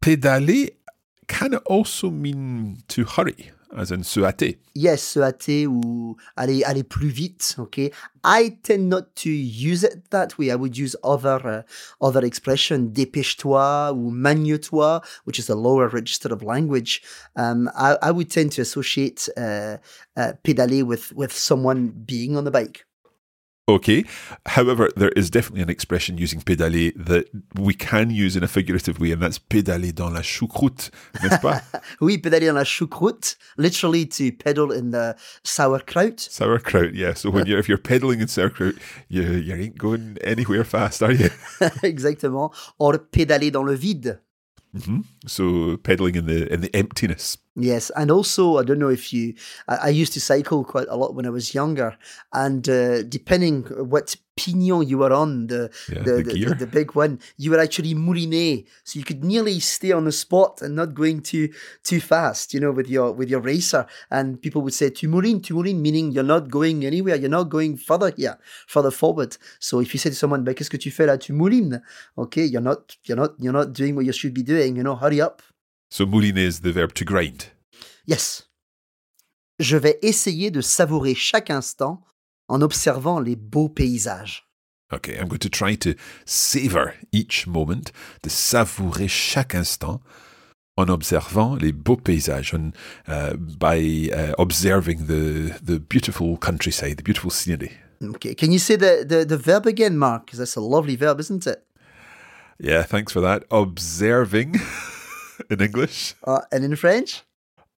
pédaler 0.00 0.78
can 1.26 1.58
also 1.66 2.10
mean 2.10 2.76
to 2.88 3.02
hurry, 3.02 3.52
as 3.76 3.90
in 3.90 4.02
se 4.02 4.20
hâter. 4.20 4.58
Yes, 4.74 5.02
se 5.02 5.20
hâter 5.20 5.66
ou 5.66 6.16
aller, 6.36 6.64
aller 6.64 6.82
plus 6.82 7.08
vite, 7.08 7.54
okay? 7.58 7.90
I 8.24 8.58
tend 8.62 8.88
not 8.88 9.14
to 9.16 9.30
use 9.30 9.84
it 9.84 10.10
that 10.10 10.38
way. 10.38 10.50
I 10.50 10.56
would 10.56 10.76
use 10.76 10.96
other 11.02 11.40
uh, 11.46 11.62
other 12.00 12.24
expression, 12.24 12.90
dépêche-toi 12.92 13.92
ou 13.92 14.10
magne-toi, 14.10 15.00
which 15.24 15.38
is 15.38 15.48
a 15.48 15.54
lower 15.54 15.88
register 15.88 16.32
of 16.32 16.42
language. 16.42 17.02
Um, 17.36 17.70
I, 17.74 17.96
I 18.02 18.10
would 18.10 18.30
tend 18.30 18.52
to 18.52 18.62
associate 18.62 19.28
uh, 19.36 19.78
uh, 20.16 20.32
pédaler 20.44 20.84
with, 20.84 21.12
with 21.14 21.32
someone 21.32 21.88
being 21.88 22.36
on 22.36 22.44
the 22.44 22.50
bike. 22.50 22.84
Okay. 23.68 24.04
However, 24.46 24.90
there 24.96 25.10
is 25.10 25.30
definitely 25.30 25.62
an 25.62 25.70
expression 25.70 26.18
using 26.18 26.40
pédaler 26.40 26.92
that 26.96 27.26
we 27.54 27.72
can 27.72 28.10
use 28.10 28.36
in 28.36 28.42
a 28.42 28.48
figurative 28.48 28.98
way, 28.98 29.12
and 29.12 29.22
that's 29.22 29.38
pédaler 29.38 29.92
dans 29.94 30.10
la 30.12 30.22
choucroute, 30.22 30.90
n'est-ce 31.22 31.40
pas? 31.40 31.62
Oui, 32.00 32.18
pédaler 32.18 32.46
dans 32.46 32.54
la 32.54 32.64
choucroute, 32.64 33.36
literally 33.56 34.06
to 34.08 34.32
pedal 34.32 34.72
in 34.72 34.90
the 34.90 35.14
sauerkraut. 35.44 36.18
sauerkraut, 36.18 36.92
yeah. 36.94 37.14
So 37.14 37.30
when 37.30 37.46
you're 37.48 37.58
if 37.58 37.68
you're 37.68 37.78
pedaling 37.78 38.20
in 38.20 38.28
sauerkraut, 38.28 38.74
you 39.08 39.22
you 39.22 39.54
ain't 39.54 39.78
going 39.78 40.16
anywhere 40.22 40.64
fast, 40.64 41.02
are 41.02 41.12
you? 41.12 41.30
Exactement. 41.82 42.50
Or 42.78 42.98
pédaler 42.98 43.50
dans 43.52 43.62
le 43.64 43.74
vide. 43.74 44.20
Hmm 44.72 45.00
So 45.26 45.76
pedaling 45.78 46.14
in 46.14 46.26
the 46.26 46.52
in 46.52 46.60
the 46.60 46.74
emptiness. 46.74 47.38
Yes, 47.56 47.90
and 47.96 48.10
also 48.10 48.58
I 48.58 48.64
don't 48.64 48.78
know 48.78 48.88
if 48.88 49.12
you. 49.12 49.34
I, 49.68 49.76
I 49.76 49.88
used 49.88 50.12
to 50.14 50.20
cycle 50.20 50.64
quite 50.64 50.86
a 50.88 50.96
lot 50.96 51.14
when 51.14 51.26
I 51.26 51.30
was 51.30 51.54
younger, 51.54 51.96
and 52.32 52.68
uh, 52.68 53.02
depending 53.02 53.64
what 53.64 54.16
pignon 54.40 54.82
you 54.88 54.98
were 54.98 55.12
on, 55.12 55.46
the 55.48 55.70
Yeah, 55.88 56.02
the, 56.02 56.22
the 56.22 56.32
the, 56.32 56.54
the 56.54 56.66
big 56.66 56.94
one, 56.94 57.18
you 57.36 57.50
were 57.50 57.60
actually 57.60 57.94
mouliné. 57.94 58.64
so 58.84 58.98
you 58.98 59.04
could 59.04 59.22
nearly 59.24 59.60
stay 59.60 59.92
on 59.92 60.04
the 60.04 60.12
spot 60.12 60.62
and 60.62 60.74
not 60.74 60.94
going 60.94 61.20
too 61.20 61.48
too 61.84 62.00
fast, 62.00 62.54
you 62.54 62.60
know, 62.60 62.72
with 62.72 62.88
your 62.88 63.12
with 63.12 63.28
your 63.28 63.40
racer. 63.40 63.86
And 64.10 64.40
people 64.40 64.62
would 64.62 64.74
say 64.74 64.90
tu 64.90 65.08
moulines, 65.08 65.42
tu 65.42 65.54
moulines, 65.54 65.80
meaning 65.80 66.12
you're 66.12 66.32
not 66.34 66.48
going 66.48 66.84
anywhere, 66.86 67.16
you're 67.16 67.36
not 67.38 67.48
going 67.50 67.76
further 67.76 68.12
here, 68.16 68.36
further 68.66 68.90
forward. 68.90 69.36
So 69.58 69.80
if 69.80 69.92
you 69.92 69.98
say 69.98 70.10
to 70.10 70.16
someone, 70.16 70.44
"Ben, 70.44 70.54
qu'est-ce 70.54 70.70
que 70.70 70.78
tu 70.78 70.90
fais 70.90 71.06
là? 71.06 71.18
Tu 71.18 71.32
moulines." 71.32 71.80
Okay, 72.16 72.46
you're 72.46 72.62
not 72.62 72.96
you're 73.04 73.20
not 73.20 73.32
you're 73.38 73.52
not 73.60 73.72
doing 73.72 73.94
what 73.94 74.04
you 74.06 74.12
should 74.12 74.34
be 74.34 74.42
doing. 74.42 74.76
You 74.76 74.82
know, 74.82 74.96
hurry 74.96 75.20
up. 75.20 75.42
So 75.90 76.06
mouliner 76.06 76.46
is 76.46 76.60
the 76.60 76.72
verb 76.72 76.92
to 76.94 77.04
grind. 77.04 77.52
Yes. 78.06 78.46
Je 79.58 79.76
vais 79.76 79.98
essayer 80.02 80.50
de 80.50 80.62
savourer 80.62 81.14
chaque 81.14 81.50
instant 81.50 82.02
en 82.50 82.60
observant 82.60 83.20
les 83.20 83.36
beaux 83.36 83.68
paysages. 83.68 84.44
Okay, 84.92 85.16
I'm 85.16 85.28
going 85.28 85.38
to 85.38 85.48
try 85.48 85.76
to 85.76 85.94
savor 86.24 86.94
each 87.12 87.46
moment, 87.46 87.92
de 88.22 88.28
savourer 88.28 89.06
chaque 89.08 89.54
instant 89.54 90.00
en 90.76 90.88
observant 90.88 91.54
les 91.54 91.72
beaux 91.72 91.96
paysages, 91.96 92.52
on, 92.52 92.72
uh, 93.06 93.34
by 93.36 94.10
uh, 94.12 94.34
observing 94.38 95.06
the, 95.06 95.54
the 95.62 95.78
beautiful 95.78 96.36
countryside, 96.36 96.96
the 96.96 97.04
beautiful 97.04 97.30
scenery. 97.30 97.72
Okay, 98.02 98.34
can 98.34 98.50
you 98.50 98.58
say 98.58 98.76
the, 98.76 99.04
the, 99.06 99.24
the 99.24 99.36
verb 99.36 99.66
again, 99.66 99.96
Mark? 99.96 100.26
Because 100.26 100.38
that's 100.38 100.56
a 100.56 100.60
lovely 100.60 100.96
verb, 100.96 101.20
isn't 101.20 101.46
it? 101.46 101.64
Yeah, 102.58 102.82
thanks 102.82 103.12
for 103.12 103.20
that. 103.20 103.44
Observing 103.50 104.56
in 105.50 105.60
English. 105.60 106.14
Uh, 106.24 106.40
and 106.50 106.64
in 106.64 106.74
French? 106.74 107.22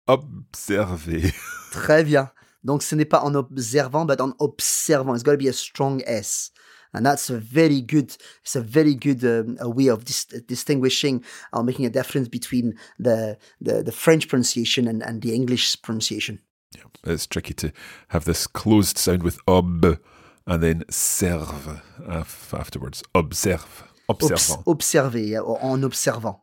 Observer. 0.09 1.33
Très 1.73 2.05
bien. 2.05 2.31
Donc 2.65 2.83
ce 2.83 2.95
n'est 2.95 3.09
pas 3.09 3.23
en 3.23 3.35
observant, 3.35 4.05
but 4.07 4.21
en 4.21 4.35
observant. 4.39 5.15
It's 5.15 5.23
got 5.25 5.33
to 5.33 5.37
be 5.39 5.49
a 5.49 5.53
strong 5.53 6.03
S. 6.07 6.51
And 6.95 7.07
that's 7.07 7.31
a 7.31 7.39
very 7.39 7.81
good, 7.81 8.15
it's 8.43 8.55
a 8.55 8.61
very 8.61 8.95
good 8.95 9.25
um, 9.25 9.57
a 9.61 9.69
way 9.69 9.89
of 9.89 10.05
dis- 10.05 10.27
distinguishing 10.47 11.25
or 11.53 11.65
making 11.65 11.87
a 11.87 11.91
difference 11.91 12.29
between 12.29 12.75
the, 12.99 13.39
the, 13.63 13.83
the 13.83 13.93
French 13.93 14.29
pronunciation 14.29 14.87
and, 14.87 15.03
and 15.03 15.23
the 15.23 15.35
English 15.35 15.81
pronunciation. 15.81 16.39
Yeah, 16.77 16.85
it's 17.13 17.27
tricky 17.27 17.55
to 17.55 17.73
have 18.09 18.27
this 18.27 18.47
closed 18.47 18.99
sound 18.99 19.23
with 19.23 19.39
ob 19.49 19.99
and 20.47 20.63
then 20.63 20.85
serve 20.91 21.81
af- 22.07 22.53
afterwards. 22.53 23.03
Observe. 23.15 23.85
Obs- 24.11 24.31
Observant. 24.31 24.65
observer, 24.67 25.19
yeah, 25.19 25.41
or 25.41 25.59
en 25.63 25.85
observant. 25.85 26.37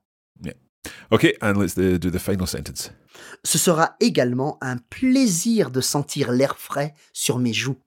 Okay, 1.11 1.35
and 1.41 1.57
let's 1.57 1.75
do 1.75 1.97
the 1.97 2.19
final 2.19 2.47
sentence. 2.47 2.91
Ce 3.43 3.57
sera 3.57 3.95
également 3.99 4.57
un 4.61 4.77
plaisir 4.89 5.71
de 5.71 5.81
sentir 5.81 6.31
l'air 6.31 6.57
frais 6.57 6.93
sur 7.13 7.39
mes 7.39 7.53
joues. 7.53 7.77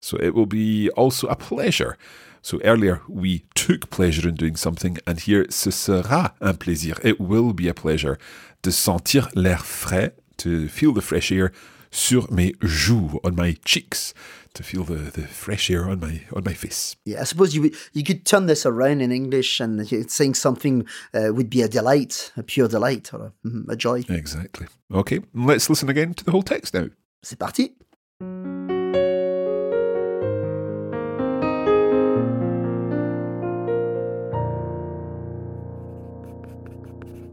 So 0.00 0.18
it 0.18 0.34
will 0.34 0.46
be 0.46 0.90
also 0.96 1.28
a 1.28 1.36
pleasure. 1.36 1.96
So 2.42 2.58
earlier 2.64 3.00
we 3.08 3.44
took 3.54 3.88
pleasure 3.88 4.28
in 4.28 4.34
doing 4.34 4.56
something, 4.56 4.98
and 5.06 5.14
here 5.26 5.46
ce 5.50 5.70
sera 5.70 6.34
un 6.40 6.54
plaisir. 6.54 6.98
It 7.04 7.20
will 7.20 7.52
be 7.52 7.68
a 7.68 7.74
pleasure 7.74 8.16
de 8.62 8.70
sentir 8.70 9.28
l'air 9.34 9.64
frais, 9.64 10.12
to 10.38 10.66
feel 10.68 10.92
the 10.92 11.00
fresh 11.00 11.30
air 11.30 11.50
sur 11.92 12.32
mes 12.32 12.54
joues, 12.62 13.20
on 13.22 13.32
my 13.36 13.54
cheeks, 13.64 14.14
to 14.54 14.62
feel 14.62 14.84
the, 14.84 15.10
the 15.10 15.26
fresh 15.26 15.70
air 15.70 15.88
on 15.88 16.00
my 16.00 16.22
on 16.32 16.44
my 16.44 16.52
face. 16.52 16.96
Yeah, 17.04 17.20
I 17.20 17.24
suppose 17.24 17.54
you 17.54 17.62
would, 17.62 17.74
you 17.92 18.04
could 18.04 18.24
turn 18.24 18.46
this 18.46 18.66
around 18.66 19.00
in 19.00 19.12
English 19.12 19.60
and 19.60 19.86
saying 20.10 20.34
something 20.34 20.86
uh, 21.14 21.32
would 21.32 21.50
be 21.50 21.62
a 21.62 21.68
delight, 21.68 22.32
a 22.36 22.42
pure 22.42 22.68
delight, 22.68 23.12
or 23.14 23.26
a, 23.26 23.48
mhm, 23.48 23.68
a 23.68 23.76
joy. 23.76 24.04
Exactly. 24.08 24.66
Okay, 24.92 25.20
let's 25.34 25.70
listen 25.70 25.88
again 25.88 26.14
to 26.14 26.24
the 26.24 26.30
whole 26.30 26.42
text 26.42 26.74
now. 26.74 26.88
C'est 27.22 27.38
parti. 27.38 27.74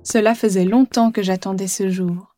Cela 0.04 0.34
faisait 0.34 0.66
longtemps 0.66 1.12
que 1.12 1.22
j'attendais 1.22 1.68
ce 1.68 1.90
jour. 1.90 2.36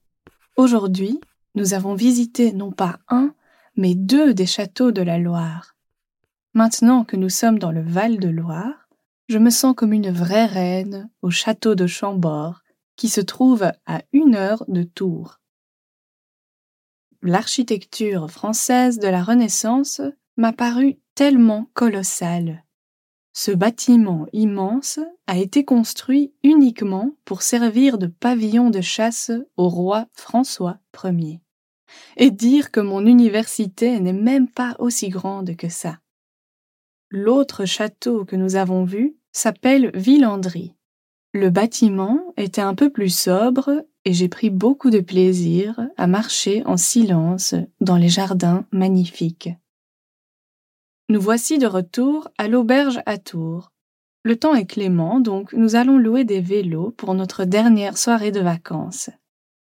Aujourd'hui, 0.58 1.22
nous 1.56 1.74
avons 1.74 1.96
visité 1.96 2.52
non 2.52 2.72
pas 2.72 3.00
un, 3.08 3.34
mais 3.76 3.96
deux 3.96 4.34
des 4.34 4.46
châteaux 4.46 4.92
de 4.92 5.02
la 5.02 5.18
Loire. 5.18 5.76
Maintenant 6.54 7.06
que 7.06 7.16
nous 7.16 7.30
sommes 7.30 7.60
dans 7.60 7.72
le 7.72 7.82
Val 7.82 8.20
de 8.20 8.30
Loire, 8.30 8.90
je 9.30 9.38
me 9.38 9.50
sens 9.50 9.74
comme 9.76 9.94
une 9.94 10.12
vraie 10.12 10.46
reine 10.46 11.10
au 11.22 11.30
château 11.30 11.76
de 11.76 11.88
Chambord, 11.88 12.64
qui 12.98 13.08
se 13.08 13.22
trouve 13.22 13.72
à 13.86 14.02
une 14.12 14.36
heure 14.36 14.66
de 14.68 14.84
Tours. 14.84 15.40
L'architecture 17.22 18.30
française 18.30 19.00
de 19.00 19.08
la 19.08 19.24
Renaissance 19.24 20.02
m'a 20.38 20.52
paru 20.54 21.00
tellement 21.16 21.70
colossale. 21.74 22.66
Ce 23.34 23.52
bâtiment 23.52 24.26
immense 24.34 25.00
a 25.28 25.38
été 25.38 25.64
construit 25.64 26.34
uniquement 26.44 27.16
pour 27.24 27.44
servir 27.44 27.98
de 27.98 28.08
pavillon 28.08 28.70
de 28.70 28.82
chasse 28.82 29.32
au 29.56 29.70
roi 29.70 30.08
François 30.14 30.80
Ier. 31.04 31.40
Et 32.18 32.32
dire 32.32 32.72
que 32.72 32.80
mon 32.80 33.06
université 33.06 34.00
n'est 34.00 34.14
même 34.14 34.48
pas 34.48 34.76
aussi 34.80 35.10
grande 35.10 35.56
que 35.56 35.70
ça. 35.70 36.00
L'autre 37.10 37.66
château 37.66 38.26
que 38.26 38.36
nous 38.36 38.56
avons 38.56 38.84
vu 38.84 39.16
s'appelle 39.32 39.92
Villandry. 39.94 40.76
Le 41.34 41.50
bâtiment 41.50 42.34
était 42.38 42.62
un 42.62 42.76
peu 42.76 42.90
plus 42.90 43.16
sobre 43.16 43.86
et 44.06 44.14
j'ai 44.14 44.30
pris 44.30 44.50
beaucoup 44.50 44.90
de 44.90 45.00
plaisir 45.00 45.80
à 45.98 46.08
marcher 46.08 46.64
en 46.66 46.78
silence 46.78 47.56
dans 47.80 47.98
les 47.98 48.10
jardins 48.10 48.66
magnifiques. 48.72 49.50
Nous 51.10 51.22
voici 51.22 51.58
de 51.58 51.68
retour 51.68 52.30
à 52.38 52.48
l'auberge 52.48 53.02
à 53.06 53.18
Tours. 53.18 53.72
Le 54.24 54.38
temps 54.38 54.56
est 54.56 54.66
clément, 54.66 55.20
donc 55.20 55.52
nous 55.54 55.76
allons 55.76 55.98
louer 55.98 56.24
des 56.24 56.42
vélos 56.42 56.92
pour 56.92 57.14
notre 57.14 57.44
dernière 57.44 57.98
soirée 57.98 58.32
de 58.32 58.40
vacances. 58.40 59.10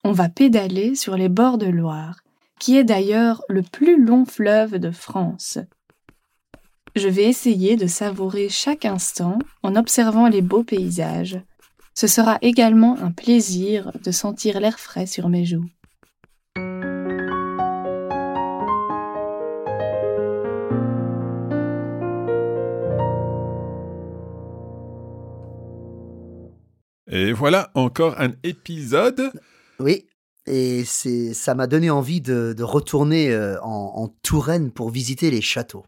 On 0.04 0.12
va 0.12 0.30
pédaler 0.30 0.96
sur 0.96 1.18
les 1.18 1.30
bords 1.30 1.58
de 1.58 1.66
Loire, 1.66 2.22
qui 2.60 2.78
est 2.78 2.84
d'ailleurs 2.84 3.42
le 3.50 3.62
plus 3.62 4.04
long 4.04 4.26
fleuve 4.26 4.78
de 4.78 4.92
France. 4.92 5.58
Je 6.96 7.08
vais 7.08 7.26
essayer 7.26 7.76
de 7.76 7.88
savourer 7.88 8.50
chaque 8.50 8.86
instant 8.86 9.38
en 9.64 9.76
observant 9.76 10.28
les 10.28 10.42
beaux 10.42 10.64
paysages. 10.64 11.40
Ce 11.94 12.08
sera 12.08 12.38
également 12.42 12.98
un 13.00 13.12
plaisir 13.12 13.92
de 14.04 14.12
sentir 14.12 14.60
l'air 14.60 14.80
frais 14.80 15.06
sur 15.06 15.30
mes 15.30 15.46
joues. 15.46 15.66
Et 27.10 27.32
voilà 27.32 27.72
encore 27.74 28.20
un 28.20 28.32
épisode. 28.44 29.32
Oui, 29.80 30.06
et 30.46 30.84
c'est 30.86 31.34
ça 31.34 31.56
m'a 31.56 31.68
donné 31.68 31.90
envie 31.90 32.22
de, 32.22 32.54
de 32.58 32.64
retourner 32.64 33.32
euh, 33.32 33.62
en, 33.62 33.94
en 33.96 34.08
Touraine 34.24 34.72
pour 34.72 34.90
visiter 34.90 35.30
les 35.30 35.42
châteaux. 35.42 35.86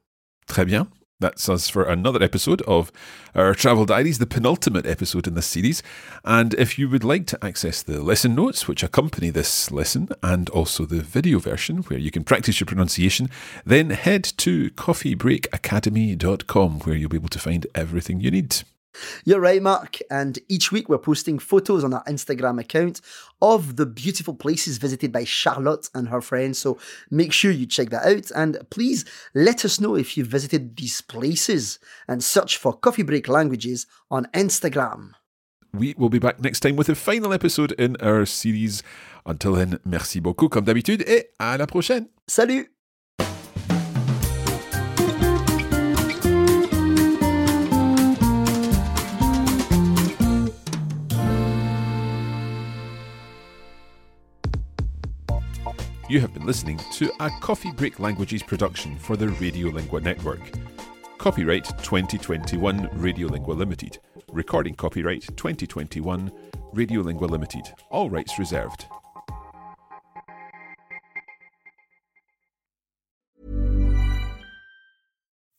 Très 0.47 0.65
bien. 0.65 0.87
That's 1.21 1.49
us 1.49 1.69
for 1.69 1.83
another 1.83 2.23
episode 2.23 2.61
of 2.61 2.93
our 3.35 3.53
Travel 3.53 3.85
Diaries, 3.85 4.19
the 4.19 4.25
penultimate 4.25 4.85
episode 4.85 5.27
in 5.27 5.33
this 5.33 5.47
series. 5.47 5.83
And 6.23 6.53
if 6.53 6.79
you 6.79 6.87
would 6.87 7.03
like 7.03 7.25
to 7.27 7.37
access 7.43 7.83
the 7.83 8.01
lesson 8.01 8.35
notes 8.35 8.69
which 8.69 8.83
accompany 8.83 9.29
this 9.29 9.69
lesson 9.69 10.07
and 10.23 10.49
also 10.51 10.85
the 10.85 11.01
video 11.01 11.39
version 11.39 11.79
where 11.89 11.99
you 11.99 12.09
can 12.09 12.23
practice 12.23 12.61
your 12.61 12.67
pronunciation, 12.67 13.29
then 13.65 13.89
head 13.89 14.23
to 14.37 14.69
coffeebreakacademy.com 14.71 16.79
where 16.79 16.95
you'll 16.95 17.09
be 17.09 17.17
able 17.17 17.27
to 17.27 17.39
find 17.39 17.67
everything 17.75 18.21
you 18.21 18.31
need. 18.31 18.63
You're 19.23 19.39
right, 19.39 19.61
Mark. 19.61 19.99
And 20.09 20.39
each 20.47 20.71
week 20.71 20.89
we're 20.89 20.97
posting 20.97 21.39
photos 21.39 21.83
on 21.83 21.93
our 21.93 22.03
Instagram 22.05 22.59
account 22.59 23.01
of 23.41 23.75
the 23.75 23.85
beautiful 23.85 24.33
places 24.33 24.77
visited 24.77 25.11
by 25.11 25.23
Charlotte 25.23 25.89
and 25.93 26.09
her 26.09 26.21
friends. 26.21 26.59
So 26.59 26.77
make 27.09 27.31
sure 27.31 27.51
you 27.51 27.65
check 27.65 27.89
that 27.89 28.05
out. 28.05 28.31
And 28.35 28.57
please 28.69 29.05
let 29.33 29.63
us 29.65 29.79
know 29.79 29.95
if 29.95 30.17
you've 30.17 30.27
visited 30.27 30.75
these 30.75 31.01
places 31.01 31.79
and 32.07 32.23
search 32.23 32.57
for 32.57 32.73
Coffee 32.73 33.03
Break 33.03 33.27
Languages 33.27 33.85
on 34.09 34.25
Instagram. 34.33 35.11
We 35.71 35.93
will 35.97 36.09
be 36.09 36.19
back 36.19 36.39
next 36.39 36.61
time 36.61 36.75
with 36.75 36.89
a 36.89 36.95
final 36.95 37.31
episode 37.31 37.73
in 37.73 37.95
our 37.97 38.25
series. 38.25 38.81
Until 39.25 39.53
then, 39.53 39.79
merci 39.85 40.19
beaucoup 40.19 40.49
comme 40.49 40.65
d'habitude 40.65 41.03
et 41.07 41.29
à 41.39 41.57
la 41.57 41.67
prochaine. 41.67 42.07
Salut! 42.27 42.78
You 56.09 56.19
have 56.21 56.33
been 56.33 56.47
listening 56.47 56.79
to 56.93 57.11
a 57.19 57.29
Coffee 57.39 57.71
Break 57.71 57.99
Languages 57.99 58.41
production 58.41 58.97
for 58.97 59.15
the 59.15 59.27
Radiolingua 59.27 60.01
Network. 60.01 60.41
Copyright 61.19 61.65
2021 61.83 62.87
Radiolingua 62.95 63.55
Limited. 63.55 63.99
Recording 64.31 64.73
copyright 64.73 65.21
2021 65.37 66.31
Radiolingua 66.73 67.29
Limited. 67.29 67.61
All 67.91 68.09
rights 68.09 68.39
reserved. 68.39 68.87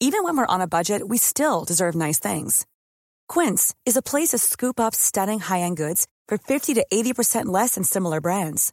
Even 0.01 0.25
when 0.25 0.37
we're 0.37 0.47
on 0.47 0.61
a 0.61 0.67
budget, 0.67 1.07
we 1.07 1.17
still 1.17 1.65
deserve 1.65 1.95
nice 1.95 2.19
things. 2.19 2.67
Quince 3.29 3.73
is 3.87 3.97
a 3.97 4.03
place 4.03 4.31
to 4.31 4.39
scoop 4.39 4.81
up 4.81 4.97
stunning 4.97 5.39
high-end 5.39 5.77
goods 5.77 6.09
for 6.27 6.39
50 6.39 6.75
to 6.75 6.85
80% 6.93 7.47
less 7.47 7.77
than 7.77 7.85
similar 7.85 8.21
brands. 8.21 8.73